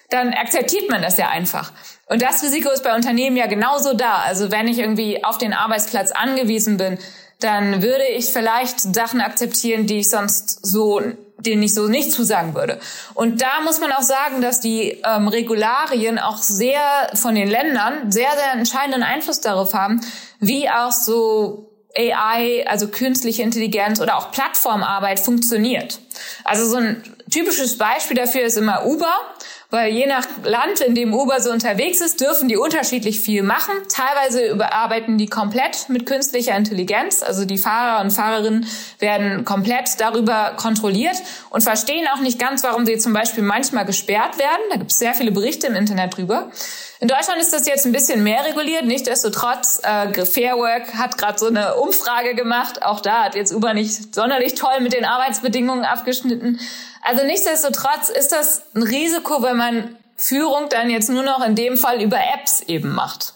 dann 0.10 0.34
akzeptiert 0.34 0.90
man 0.90 1.02
das 1.02 1.18
ja 1.18 1.28
einfach. 1.28 1.74
Und 2.06 2.22
das 2.22 2.42
Risiko 2.42 2.70
ist 2.70 2.86
bei 2.86 2.96
Unternehmen 2.96 3.36
ja 3.36 3.48
genauso 3.48 3.94
da. 3.94 4.22
Also 4.26 4.50
wenn 4.50 4.70
ich 4.70 4.80
irgendwie 4.80 5.26
auf 5.26 5.38
den 5.38 5.52
Arbeitsplatz 5.52 6.14
angewiesen 6.14 6.78
bin, 6.78 6.98
dann 7.42 7.82
würde 7.82 8.06
ich 8.06 8.28
vielleicht 8.28 8.80
Sachen 8.80 9.20
akzeptieren, 9.20 9.88
die 9.88 10.00
ich 10.00 10.10
sonst 10.10 10.66
so 10.66 11.02
denen 11.38 11.64
ich 11.64 11.74
so 11.74 11.88
nicht 11.88 12.12
zusagen 12.12 12.56
würde. 12.56 12.80
Und 13.14 13.42
da 13.42 13.62
muss 13.64 13.80
man 13.80 13.92
auch 13.92 14.02
sagen, 14.02 14.42
dass 14.42 14.60
die 14.60 15.02
ähm, 15.04 15.28
Regularien 15.28 16.20
auch 16.20 16.38
sehr 16.38 16.80
von 17.14 17.36
den 17.36 17.48
Ländern 17.48 18.12
sehr, 18.12 18.32
sehr 18.32 18.54
entscheidenden 18.54 19.04
Einfluss 19.04 19.42
darauf 19.42 19.74
haben, 19.74 20.02
wie 20.40 20.70
auch 20.70 20.92
so 20.92 21.72
AI, 21.98 22.66
also 22.68 22.88
künstliche 22.88 23.42
Intelligenz 23.42 24.00
oder 24.00 24.18
auch 24.18 24.32
Plattformarbeit 24.32 25.20
funktioniert. 25.20 26.00
Also 26.44 26.68
so 26.68 26.78
ein 26.78 27.04
typisches 27.32 27.78
Beispiel 27.78 28.18
dafür 28.18 28.42
ist 28.42 28.58
immer 28.58 28.86
Uber 28.86 29.14
weil 29.76 29.92
je 29.92 30.08
nach 30.08 30.26
Land, 30.44 30.80
in 30.80 30.96
dem 30.96 31.14
Uber 31.14 31.42
so 31.42 31.52
unterwegs 31.52 32.00
ist, 32.00 32.22
dürfen 32.22 32.48
die 32.48 32.56
unterschiedlich 32.56 33.20
viel 33.20 33.44
machen. 33.44 33.74
Teilweise 33.90 34.48
überarbeiten 34.48 35.18
die 35.18 35.28
komplett 35.28 35.90
mit 35.90 36.06
künstlicher 36.06 36.56
Intelligenz. 36.56 37.22
Also 37.22 37.44
die 37.44 37.58
Fahrer 37.58 38.02
und 38.02 38.12
Fahrerinnen 38.12 38.66
werden 39.00 39.44
komplett 39.44 40.00
darüber 40.00 40.54
kontrolliert 40.56 41.18
und 41.50 41.62
verstehen 41.62 42.08
auch 42.14 42.22
nicht 42.22 42.40
ganz, 42.40 42.64
warum 42.64 42.86
sie 42.86 42.98
zum 42.98 43.12
Beispiel 43.12 43.44
manchmal 43.44 43.86
gesperrt 43.86 44.40
werden. 44.40 44.62
Da 44.72 44.78
gibt 44.78 44.92
es 44.92 44.98
sehr 44.98 45.14
viele 45.14 45.32
Berichte 45.32 45.68
im 45.68 45.76
Internet 45.76 46.16
drüber. 46.16 46.50
In 47.02 47.10
Deutschland 47.10 47.42
ist 47.42 47.52
das 47.52 47.68
jetzt 47.68 47.86
ein 47.86 47.92
bisschen 47.92 48.24
mehr 48.24 48.46
reguliert. 48.46 48.86
Nichtsdestotrotz, 48.86 49.82
äh, 49.84 50.26
Fair 50.26 50.56
Work 50.56 50.94
hat 50.94 51.18
gerade 51.18 51.38
so 51.38 51.48
eine 51.48 51.76
Umfrage 51.76 52.34
gemacht. 52.34 52.84
Auch 52.84 53.02
da 53.02 53.26
hat 53.26 53.36
jetzt 53.36 53.54
Uber 53.54 53.74
nicht 53.74 54.16
sonderlich 54.16 54.56
toll 54.56 54.80
mit 54.80 54.94
den 54.94 55.04
Arbeitsbedingungen 55.04 55.84
abgeschnitten. 55.84 56.60
Also 57.06 57.24
nichtsdestotrotz 57.24 58.10
ist 58.10 58.32
das 58.32 58.64
ein 58.76 58.84
Risiko, 58.84 59.42
wenn 59.44 59.58
man 59.58 59.96
Führung 60.18 60.68
dann 60.70 60.90
jetzt 60.90 61.10
nur 61.10 61.24
noch 61.24 61.46
in 61.46 61.56
dem 61.56 61.78
Fall 61.78 62.02
über 62.02 62.18
Apps 62.18 62.62
eben 62.62 62.94
macht. 62.94 63.36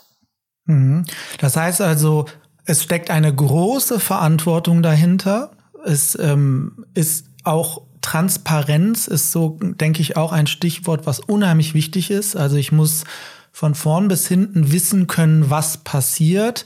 Mhm. 0.66 1.06
Das 1.40 1.56
heißt 1.56 1.82
also, 1.82 2.26
es 2.66 2.84
steckt 2.84 3.10
eine 3.10 3.34
große 3.34 4.00
Verantwortung 4.00 4.82
dahinter. 4.82 5.52
Es 5.86 6.18
ähm, 6.20 6.86
ist 6.94 7.26
auch 7.44 7.84
Transparenz 8.02 9.08
ist 9.08 9.32
so, 9.32 9.60
denke 9.62 10.02
ich, 10.02 10.18
auch 10.18 10.32
ein 10.32 10.48
Stichwort, 10.48 11.06
was 11.06 11.20
unheimlich 11.20 11.74
wichtig 11.74 12.12
ist. 12.12 12.36
Also 12.36 12.56
ich 12.56 12.72
muss 12.72 13.04
von 13.52 13.76
vorn 13.76 14.08
bis 14.08 14.28
hinten 14.28 14.72
wissen 14.72 15.08
können, 15.08 15.50
was 15.50 15.78
passiert, 15.78 16.66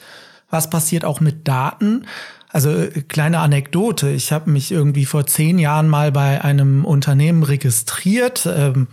was 0.49 0.69
passiert 0.69 1.05
auch 1.05 1.19
mit 1.19 1.47
Daten. 1.47 2.05
Also 2.53 2.69
äh, 2.69 3.01
kleine 3.01 3.39
Anekdote, 3.39 4.11
ich 4.11 4.31
habe 4.31 4.49
mich 4.51 4.71
irgendwie 4.71 5.05
vor 5.05 5.25
zehn 5.25 5.57
Jahren 5.57 5.89
mal 5.89 6.11
bei 6.11 6.41
einem 6.41 6.85
Unternehmen 6.85 7.43
registriert. 7.43 8.45
Ähm, 8.45 8.87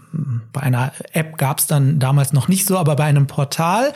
bei 0.52 0.62
einer 0.62 0.92
App 1.12 1.36
gab 1.36 1.60
es 1.60 1.66
dann 1.66 2.00
damals 2.00 2.32
noch 2.32 2.48
nicht 2.48 2.66
so, 2.66 2.78
aber 2.78 2.96
bei 2.96 3.04
einem 3.04 3.26
Portal 3.26 3.92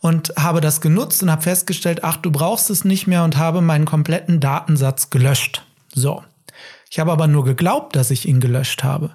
und 0.00 0.34
habe 0.38 0.60
das 0.60 0.82
genutzt 0.82 1.22
und 1.22 1.30
habe 1.30 1.42
festgestellt, 1.42 2.04
ach, 2.04 2.18
du 2.18 2.30
brauchst 2.30 2.68
es 2.68 2.84
nicht 2.84 3.06
mehr 3.06 3.24
und 3.24 3.38
habe 3.38 3.62
meinen 3.62 3.86
kompletten 3.86 4.38
Datensatz 4.38 5.08
gelöscht. 5.08 5.64
So. 5.94 6.22
Ich 6.90 6.98
habe 6.98 7.10
aber 7.10 7.26
nur 7.26 7.44
geglaubt, 7.44 7.96
dass 7.96 8.10
ich 8.10 8.28
ihn 8.28 8.40
gelöscht 8.40 8.84
habe. 8.84 9.12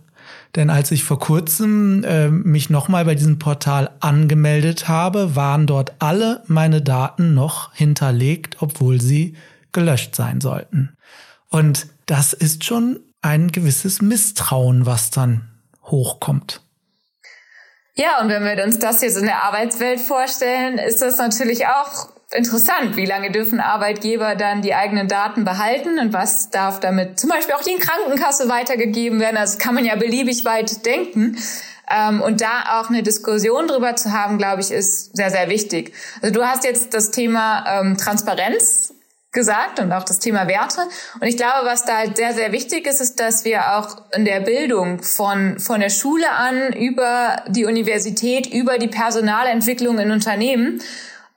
Denn 0.56 0.72
als 0.72 0.90
ich 0.90 1.04
vor 1.04 1.20
kurzem 1.20 2.04
äh, 2.06 2.30
mich 2.30 2.72
nochmal 2.72 3.06
bei 3.06 3.14
diesem 3.14 3.38
Portal 3.38 3.92
angemeldet 4.00 4.88
habe, 4.88 5.36
waren 5.36 5.68
dort 5.68 5.94
alle 6.00 6.42
meine 6.48 6.82
Daten 6.82 7.36
noch 7.36 7.74
hinterlegt, 7.74 8.58
obwohl 8.62 9.00
sie 9.00 9.36
gelöscht 9.76 10.16
sein 10.16 10.42
sollten. 10.42 10.98
Und 11.50 11.86
das 12.08 12.34
ist 12.34 12.66
schon 12.66 13.00
ein 13.22 13.52
gewisses 13.52 14.02
Misstrauen, 14.02 14.88
was 14.88 15.12
dann 15.12 15.48
hochkommt. 15.84 16.62
Ja, 17.94 18.20
und 18.22 18.30
wenn 18.30 18.44
wir 18.44 18.64
uns 18.64 18.80
das 18.80 19.02
jetzt 19.02 19.18
in 19.18 19.26
der 19.26 19.44
Arbeitswelt 19.44 20.00
vorstellen, 20.00 20.80
ist 20.80 21.02
das 21.02 21.18
natürlich 21.18 21.68
auch 21.68 22.10
interessant. 22.32 22.98
Wie 22.98 23.06
lange 23.06 23.32
dürfen 23.32 23.60
Arbeitgeber 23.60 24.36
dann 24.36 24.62
die 24.62 24.74
eigenen 24.74 25.08
Daten 25.08 25.46
behalten 25.46 26.00
und 26.00 26.12
was 26.12 26.50
darf 26.50 26.80
damit 26.80 27.20
zum 27.20 27.30
Beispiel 27.30 27.56
auch 27.56 27.64
die 27.64 27.78
Krankenkasse 27.78 28.50
weitergegeben 28.50 29.20
werden? 29.20 29.36
Das 29.36 29.60
kann 29.60 29.76
man 29.76 29.86
ja 29.86 29.96
beliebig 29.96 30.44
weit 30.44 30.86
denken. 30.86 31.38
Ähm, 31.90 32.22
und 32.22 32.42
da 32.42 32.80
auch 32.80 32.90
eine 32.90 33.04
Diskussion 33.04 33.68
drüber 33.68 33.96
zu 33.96 34.12
haben, 34.12 34.38
glaube 34.38 34.62
ich, 34.62 34.72
ist 34.72 35.16
sehr, 35.16 35.30
sehr 35.30 35.50
wichtig. 35.50 35.94
Also 36.22 36.34
du 36.34 36.44
hast 36.46 36.64
jetzt 36.64 36.94
das 36.94 37.12
Thema 37.12 37.64
ähm, 37.68 37.98
Transparenz 37.98 38.94
gesagt 39.36 39.80
und 39.80 39.92
auch 39.92 40.04
das 40.04 40.18
Thema 40.18 40.48
Werte. 40.48 40.82
Und 41.20 41.28
ich 41.28 41.38
glaube, 41.38 41.68
was 41.68 41.86
da 41.86 41.98
halt 41.98 42.18
sehr, 42.18 42.34
sehr 42.34 42.52
wichtig 42.52 42.88
ist, 42.88 43.02
ist, 43.02 43.20
dass 43.20 43.46
wir 43.46 43.78
auch 43.78 44.02
in 44.16 44.26
der 44.26 44.40
Bildung 44.40 45.04
von, 45.04 45.60
von 45.60 45.80
der 45.80 45.92
Schule 45.92 46.32
an 46.32 46.74
über 46.74 47.44
die 47.48 47.66
Universität, 47.66 48.48
über 48.52 48.80
die 48.80 48.88
Personalentwicklung 48.88 50.00
in 50.00 50.10
Unternehmen 50.10 50.82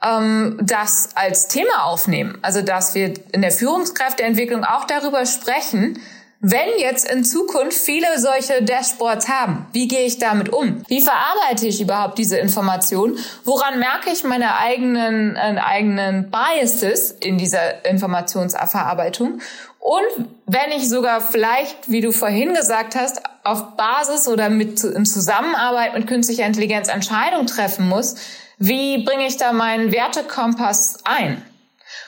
ähm, 0.02 0.58
das 0.62 1.10
als 1.14 1.48
Thema 1.48 1.84
aufnehmen. 1.84 2.38
Also 2.40 2.62
dass 2.62 2.94
wir 2.94 3.12
in 3.32 3.42
der 3.42 3.52
Führungskräfteentwicklung 3.52 4.64
auch 4.64 4.84
darüber 4.84 5.26
sprechen, 5.26 6.00
wenn 6.40 6.78
jetzt 6.78 7.10
in 7.10 7.24
Zukunft 7.24 7.76
viele 7.76 8.06
solche 8.18 8.62
Dashboards 8.62 9.28
haben, 9.28 9.66
wie 9.72 9.88
gehe 9.88 10.06
ich 10.06 10.18
damit 10.18 10.50
um? 10.50 10.84
Wie 10.86 11.00
verarbeite 11.00 11.66
ich 11.66 11.80
überhaupt 11.80 12.16
diese 12.16 12.38
Information? 12.38 13.18
Woran 13.44 13.80
merke 13.80 14.10
ich 14.10 14.22
meine 14.22 14.56
eigenen, 14.56 15.34
äh, 15.34 15.58
eigenen 15.60 16.30
Biases 16.30 17.10
in 17.10 17.38
dieser 17.38 17.84
Informationsverarbeitung? 17.84 19.40
Und 19.80 20.26
wenn 20.46 20.70
ich 20.76 20.88
sogar 20.88 21.20
vielleicht, 21.20 21.90
wie 21.90 22.00
du 22.00 22.12
vorhin 22.12 22.54
gesagt 22.54 22.94
hast, 22.94 23.20
auf 23.42 23.76
Basis 23.76 24.28
oder 24.28 24.48
mit, 24.48 24.84
in 24.84 25.06
Zusammenarbeit 25.06 25.94
mit 25.94 26.06
künstlicher 26.06 26.46
Intelligenz 26.46 26.88
Entscheidungen 26.88 27.48
treffen 27.48 27.88
muss, 27.88 28.14
wie 28.58 29.04
bringe 29.04 29.26
ich 29.26 29.38
da 29.38 29.52
meinen 29.52 29.90
Wertekompass 29.90 30.98
ein? 31.04 31.42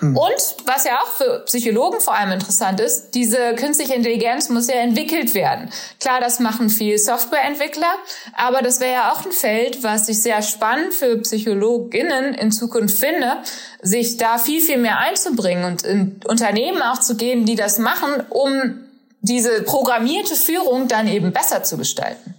Mhm. 0.00 0.16
Und 0.16 0.56
was 0.66 0.84
ja 0.84 1.00
auch 1.00 1.08
für 1.12 1.42
Psychologen 1.46 2.00
vor 2.00 2.14
allem 2.14 2.32
interessant 2.32 2.80
ist, 2.80 3.14
diese 3.14 3.54
künstliche 3.54 3.94
Intelligenz 3.94 4.48
muss 4.48 4.68
ja 4.68 4.76
entwickelt 4.76 5.34
werden. 5.34 5.70
Klar, 6.00 6.20
das 6.20 6.40
machen 6.40 6.70
viel 6.70 6.98
Softwareentwickler, 6.98 7.94
aber 8.34 8.62
das 8.62 8.80
wäre 8.80 8.92
ja 8.92 9.12
auch 9.12 9.24
ein 9.24 9.32
Feld, 9.32 9.82
was 9.82 10.08
ich 10.08 10.22
sehr 10.22 10.42
spannend 10.42 10.94
für 10.94 11.18
Psychologinnen 11.18 12.34
in 12.34 12.50
Zukunft 12.50 12.98
finde, 12.98 13.38
sich 13.82 14.16
da 14.16 14.38
viel, 14.38 14.60
viel 14.60 14.78
mehr 14.78 14.98
einzubringen 14.98 15.64
und 15.64 15.82
in 15.82 16.20
Unternehmen 16.26 16.82
auch 16.82 17.00
zu 17.00 17.16
gehen, 17.16 17.44
die 17.44 17.56
das 17.56 17.78
machen, 17.78 18.24
um 18.30 18.80
diese 19.22 19.62
programmierte 19.62 20.34
Führung 20.34 20.88
dann 20.88 21.06
eben 21.06 21.32
besser 21.32 21.62
zu 21.62 21.76
gestalten. 21.76 22.34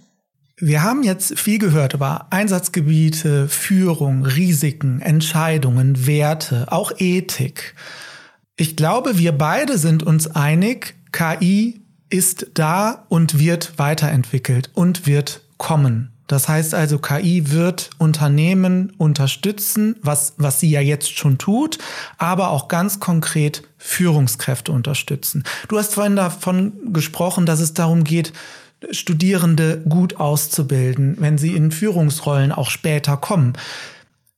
Wir 0.64 0.84
haben 0.84 1.02
jetzt 1.02 1.40
viel 1.40 1.58
gehört 1.58 1.94
über 1.94 2.28
Einsatzgebiete, 2.30 3.48
Führung, 3.48 4.24
Risiken, 4.24 5.00
Entscheidungen, 5.00 6.06
Werte, 6.06 6.70
auch 6.70 6.92
Ethik. 6.98 7.74
Ich 8.54 8.76
glaube, 8.76 9.18
wir 9.18 9.32
beide 9.32 9.76
sind 9.76 10.04
uns 10.04 10.28
einig, 10.28 10.94
KI 11.10 11.80
ist 12.10 12.46
da 12.54 13.06
und 13.08 13.40
wird 13.40 13.76
weiterentwickelt 13.76 14.70
und 14.72 15.08
wird 15.08 15.40
kommen. 15.56 16.12
Das 16.28 16.48
heißt 16.48 16.74
also, 16.74 17.00
KI 17.00 17.50
wird 17.50 17.90
Unternehmen 17.98 18.92
unterstützen, 18.98 19.96
was, 20.00 20.34
was 20.36 20.60
sie 20.60 20.70
ja 20.70 20.80
jetzt 20.80 21.18
schon 21.18 21.38
tut, 21.38 21.78
aber 22.18 22.50
auch 22.50 22.68
ganz 22.68 23.00
konkret 23.00 23.64
Führungskräfte 23.78 24.70
unterstützen. 24.70 25.42
Du 25.66 25.76
hast 25.76 25.94
vorhin 25.94 26.14
davon 26.14 26.92
gesprochen, 26.92 27.46
dass 27.46 27.58
es 27.58 27.74
darum 27.74 28.04
geht, 28.04 28.32
Studierende 28.90 29.82
gut 29.88 30.16
auszubilden, 30.16 31.16
wenn 31.18 31.38
sie 31.38 31.54
in 31.54 31.70
Führungsrollen 31.70 32.52
auch 32.52 32.70
später 32.70 33.16
kommen. 33.16 33.54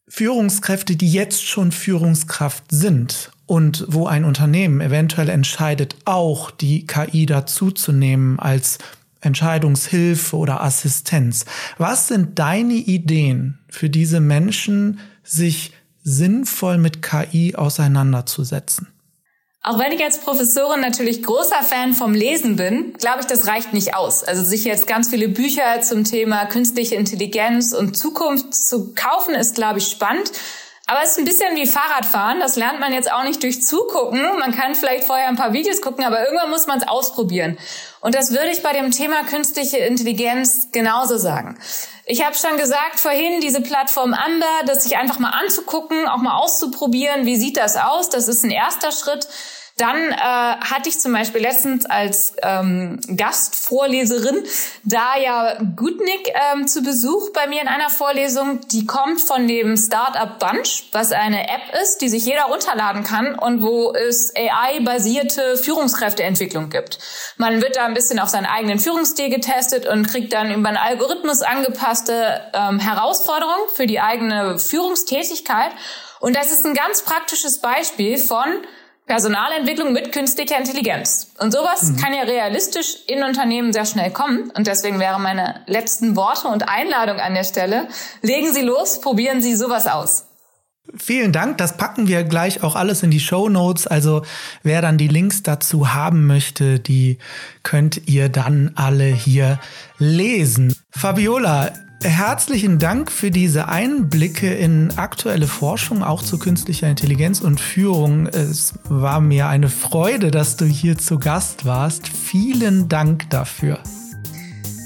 Führungskräfte, 0.08 0.96
die 0.96 1.10
jetzt 1.10 1.46
schon 1.46 1.72
Führungskraft 1.72 2.64
sind 2.70 3.30
und 3.46 3.84
wo 3.88 4.06
ein 4.06 4.24
Unternehmen 4.24 4.80
eventuell 4.80 5.28
entscheidet, 5.28 5.96
auch 6.04 6.50
die 6.50 6.86
KI 6.86 7.26
dazuzunehmen 7.26 8.38
als 8.38 8.78
Entscheidungshilfe 9.20 10.36
oder 10.36 10.62
Assistenz. 10.62 11.46
Was 11.78 12.08
sind 12.08 12.38
deine 12.38 12.74
Ideen 12.74 13.58
für 13.68 13.90
diese 13.90 14.20
Menschen, 14.20 15.00
sich 15.22 15.72
sinnvoll 16.02 16.78
mit 16.78 17.02
KI 17.02 17.54
auseinanderzusetzen? 17.56 18.93
Auch 19.66 19.78
wenn 19.78 19.92
ich 19.92 20.04
als 20.04 20.18
Professorin 20.18 20.80
natürlich 20.80 21.22
großer 21.22 21.62
Fan 21.62 21.94
vom 21.94 22.12
Lesen 22.12 22.56
bin, 22.56 22.92
glaube 22.98 23.20
ich, 23.20 23.26
das 23.26 23.46
reicht 23.46 23.72
nicht 23.72 23.96
aus. 23.96 24.22
Also 24.22 24.44
sich 24.44 24.64
jetzt 24.64 24.86
ganz 24.86 25.08
viele 25.08 25.26
Bücher 25.26 25.80
zum 25.80 26.04
Thema 26.04 26.44
künstliche 26.44 26.96
Intelligenz 26.96 27.72
und 27.72 27.96
Zukunft 27.96 28.54
zu 28.54 28.92
kaufen, 28.94 29.34
ist, 29.34 29.54
glaube 29.54 29.78
ich, 29.78 29.86
spannend. 29.86 30.30
Aber 30.86 31.00
es 31.02 31.12
ist 31.12 31.18
ein 31.18 31.24
bisschen 31.24 31.56
wie 31.56 31.66
Fahrradfahren. 31.66 32.40
Das 32.40 32.56
lernt 32.56 32.78
man 32.78 32.92
jetzt 32.92 33.10
auch 33.10 33.24
nicht 33.24 33.42
durch 33.42 33.62
Zugucken. 33.62 34.20
Man 34.38 34.54
kann 34.54 34.74
vielleicht 34.74 35.04
vorher 35.04 35.28
ein 35.28 35.36
paar 35.36 35.54
Videos 35.54 35.80
gucken, 35.80 36.04
aber 36.04 36.22
irgendwann 36.22 36.50
muss 36.50 36.66
man 36.66 36.78
es 36.78 36.86
ausprobieren. 36.86 37.56
Und 38.02 38.14
das 38.14 38.32
würde 38.32 38.50
ich 38.52 38.62
bei 38.62 38.74
dem 38.74 38.90
Thema 38.90 39.24
künstliche 39.24 39.78
Intelligenz 39.78 40.68
genauso 40.72 41.16
sagen. 41.16 41.56
Ich 42.06 42.22
habe 42.22 42.36
schon 42.36 42.58
gesagt 42.58 43.00
vorhin, 43.00 43.40
diese 43.40 43.62
Plattform 43.62 44.12
Amber, 44.12 44.60
das 44.66 44.84
sich 44.84 44.98
einfach 44.98 45.18
mal 45.18 45.30
anzugucken, 45.30 46.06
auch 46.06 46.18
mal 46.18 46.36
auszuprobieren, 46.36 47.24
wie 47.24 47.36
sieht 47.36 47.56
das 47.56 47.76
aus, 47.76 48.10
das 48.10 48.28
ist 48.28 48.44
ein 48.44 48.50
erster 48.50 48.92
Schritt. 48.92 49.26
Dann 49.76 49.96
äh, 50.12 50.14
hatte 50.14 50.88
ich 50.88 51.00
zum 51.00 51.12
Beispiel 51.12 51.40
letztens 51.40 51.84
als 51.84 52.34
ähm, 52.42 53.00
Gastvorleserin 53.16 54.44
Daya 54.84 55.58
Gutnick 55.74 56.32
ähm, 56.52 56.68
zu 56.68 56.82
Besuch 56.82 57.32
bei 57.32 57.48
mir 57.48 57.60
in 57.60 57.66
einer 57.66 57.90
Vorlesung. 57.90 58.60
Die 58.68 58.86
kommt 58.86 59.20
von 59.20 59.48
dem 59.48 59.76
Startup 59.76 60.38
Bunch, 60.38 60.90
was 60.92 61.10
eine 61.10 61.48
App 61.48 61.74
ist, 61.82 61.98
die 61.98 62.08
sich 62.08 62.24
jeder 62.24 62.44
runterladen 62.44 63.02
kann 63.02 63.36
und 63.36 63.62
wo 63.62 63.92
es 63.92 64.32
AI-basierte 64.36 65.56
Führungskräfteentwicklung 65.56 66.70
gibt. 66.70 67.00
Man 67.36 67.60
wird 67.60 67.74
da 67.74 67.84
ein 67.84 67.94
bisschen 67.94 68.20
auf 68.20 68.28
seinen 68.28 68.46
eigenen 68.46 68.78
Führungsstil 68.78 69.28
getestet 69.28 69.88
und 69.88 70.06
kriegt 70.06 70.32
dann 70.34 70.54
über 70.54 70.68
einen 70.68 70.78
Algorithmus 70.78 71.42
angepasste 71.42 72.42
ähm, 72.52 72.78
Herausforderungen 72.78 73.68
für 73.74 73.88
die 73.88 73.98
eigene 73.98 74.56
Führungstätigkeit. 74.60 75.72
Und 76.20 76.36
das 76.36 76.52
ist 76.52 76.64
ein 76.64 76.74
ganz 76.74 77.02
praktisches 77.02 77.58
Beispiel 77.58 78.18
von 78.18 78.46
Personalentwicklung 79.06 79.92
mit 79.92 80.12
künstlicher 80.12 80.58
Intelligenz. 80.58 81.32
Und 81.38 81.52
sowas 81.52 81.82
mhm. 81.82 81.96
kann 81.96 82.14
ja 82.14 82.22
realistisch 82.22 82.96
in 83.06 83.22
Unternehmen 83.22 83.72
sehr 83.72 83.84
schnell 83.84 84.10
kommen. 84.10 84.50
Und 84.56 84.66
deswegen 84.66 84.98
wären 84.98 85.22
meine 85.22 85.62
letzten 85.66 86.16
Worte 86.16 86.48
und 86.48 86.68
Einladung 86.68 87.20
an 87.20 87.34
der 87.34 87.44
Stelle. 87.44 87.88
Legen 88.22 88.52
Sie 88.52 88.62
los, 88.62 89.00
probieren 89.00 89.42
Sie 89.42 89.56
sowas 89.56 89.86
aus. 89.86 90.26
Vielen 90.96 91.32
Dank. 91.32 91.58
Das 91.58 91.76
packen 91.76 92.08
wir 92.08 92.24
gleich 92.24 92.62
auch 92.62 92.76
alles 92.76 93.02
in 93.02 93.10
die 93.10 93.20
Show 93.20 93.48
Notes. 93.48 93.86
Also 93.86 94.22
wer 94.62 94.82
dann 94.82 94.98
die 94.98 95.08
Links 95.08 95.42
dazu 95.42 95.94
haben 95.94 96.26
möchte, 96.26 96.78
die 96.78 97.18
könnt 97.62 98.06
ihr 98.06 98.28
dann 98.28 98.72
alle 98.74 99.06
hier 99.06 99.58
lesen. 99.98 100.74
Fabiola, 100.90 101.72
Herzlichen 102.04 102.78
Dank 102.78 103.10
für 103.10 103.30
diese 103.30 103.68
Einblicke 103.68 104.52
in 104.52 104.92
aktuelle 104.98 105.46
Forschung, 105.46 106.02
auch 106.02 106.22
zu 106.22 106.38
künstlicher 106.38 106.86
Intelligenz 106.86 107.40
und 107.40 107.62
Führung. 107.62 108.26
Es 108.26 108.74
war 108.90 109.22
mir 109.22 109.48
eine 109.48 109.70
Freude, 109.70 110.30
dass 110.30 110.56
du 110.56 110.66
hier 110.66 110.98
zu 110.98 111.18
Gast 111.18 111.64
warst. 111.64 112.06
Vielen 112.06 112.90
Dank 112.90 113.30
dafür. 113.30 113.78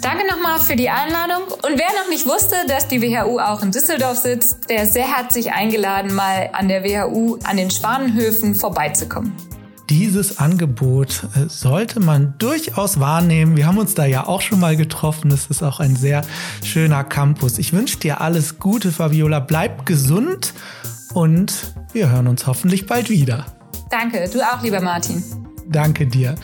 Danke 0.00 0.28
nochmal 0.28 0.60
für 0.60 0.76
die 0.76 0.90
Einladung. 0.90 1.42
Und 1.48 1.76
wer 1.76 1.88
noch 2.00 2.08
nicht 2.08 2.24
wusste, 2.24 2.54
dass 2.68 2.86
die 2.86 3.02
WHU 3.02 3.40
auch 3.40 3.64
in 3.64 3.72
Düsseldorf 3.72 4.18
sitzt, 4.18 4.70
der 4.70 4.84
ist 4.84 4.92
sehr 4.92 5.16
herzlich 5.16 5.52
eingeladen, 5.52 6.14
mal 6.14 6.50
an 6.52 6.68
der 6.68 6.84
WHU 6.84 7.40
an 7.42 7.56
den 7.56 7.72
Spanenhöfen 7.72 8.54
vorbeizukommen 8.54 9.32
dieses 9.90 10.38
Angebot 10.38 11.24
äh, 11.34 11.48
sollte 11.48 12.00
man 12.00 12.34
durchaus 12.38 13.00
wahrnehmen. 13.00 13.56
Wir 13.56 13.66
haben 13.66 13.78
uns 13.78 13.94
da 13.94 14.04
ja 14.04 14.26
auch 14.26 14.40
schon 14.40 14.60
mal 14.60 14.76
getroffen. 14.76 15.30
Es 15.30 15.46
ist 15.46 15.62
auch 15.62 15.80
ein 15.80 15.96
sehr 15.96 16.22
schöner 16.62 17.04
Campus. 17.04 17.58
Ich 17.58 17.72
wünsche 17.72 17.98
dir 17.98 18.20
alles 18.20 18.58
Gute, 18.58 18.92
Fabiola. 18.92 19.40
Bleib 19.40 19.86
gesund 19.86 20.52
und 21.14 21.74
wir 21.92 22.10
hören 22.10 22.26
uns 22.26 22.46
hoffentlich 22.46 22.86
bald 22.86 23.10
wieder. 23.10 23.46
Danke, 23.90 24.28
du 24.30 24.40
auch, 24.40 24.62
lieber 24.62 24.80
Martin. 24.80 25.22
Danke 25.66 26.06
dir. 26.06 26.34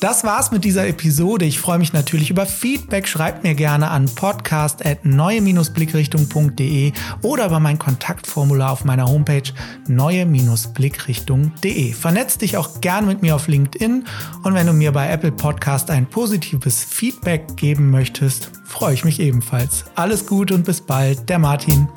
Das 0.00 0.22
war's 0.22 0.52
mit 0.52 0.64
dieser 0.64 0.86
Episode. 0.86 1.44
Ich 1.44 1.58
freue 1.58 1.78
mich 1.78 1.92
natürlich 1.92 2.30
über 2.30 2.46
Feedback. 2.46 3.08
Schreibt 3.08 3.42
mir 3.42 3.54
gerne 3.54 3.90
an 3.90 4.04
podcast.neue-blickrichtung.de 4.06 6.92
oder 7.22 7.46
über 7.46 7.58
mein 7.58 7.80
Kontaktformular 7.80 8.70
auf 8.70 8.84
meiner 8.84 9.06
Homepage 9.06 9.42
neue-blickrichtung.de. 9.88 11.94
Vernetz 11.94 12.38
dich 12.38 12.56
auch 12.56 12.80
gerne 12.80 13.08
mit 13.08 13.22
mir 13.22 13.34
auf 13.34 13.48
LinkedIn 13.48 14.04
und 14.44 14.54
wenn 14.54 14.68
du 14.68 14.72
mir 14.72 14.92
bei 14.92 15.10
Apple 15.10 15.32
Podcast 15.32 15.90
ein 15.90 16.06
positives 16.06 16.84
Feedback 16.84 17.56
geben 17.56 17.90
möchtest, 17.90 18.52
freue 18.64 18.94
ich 18.94 19.04
mich 19.04 19.18
ebenfalls. 19.18 19.84
Alles 19.96 20.26
Gute 20.26 20.54
und 20.54 20.64
bis 20.64 20.80
bald, 20.80 21.28
der 21.28 21.40
Martin. 21.40 21.88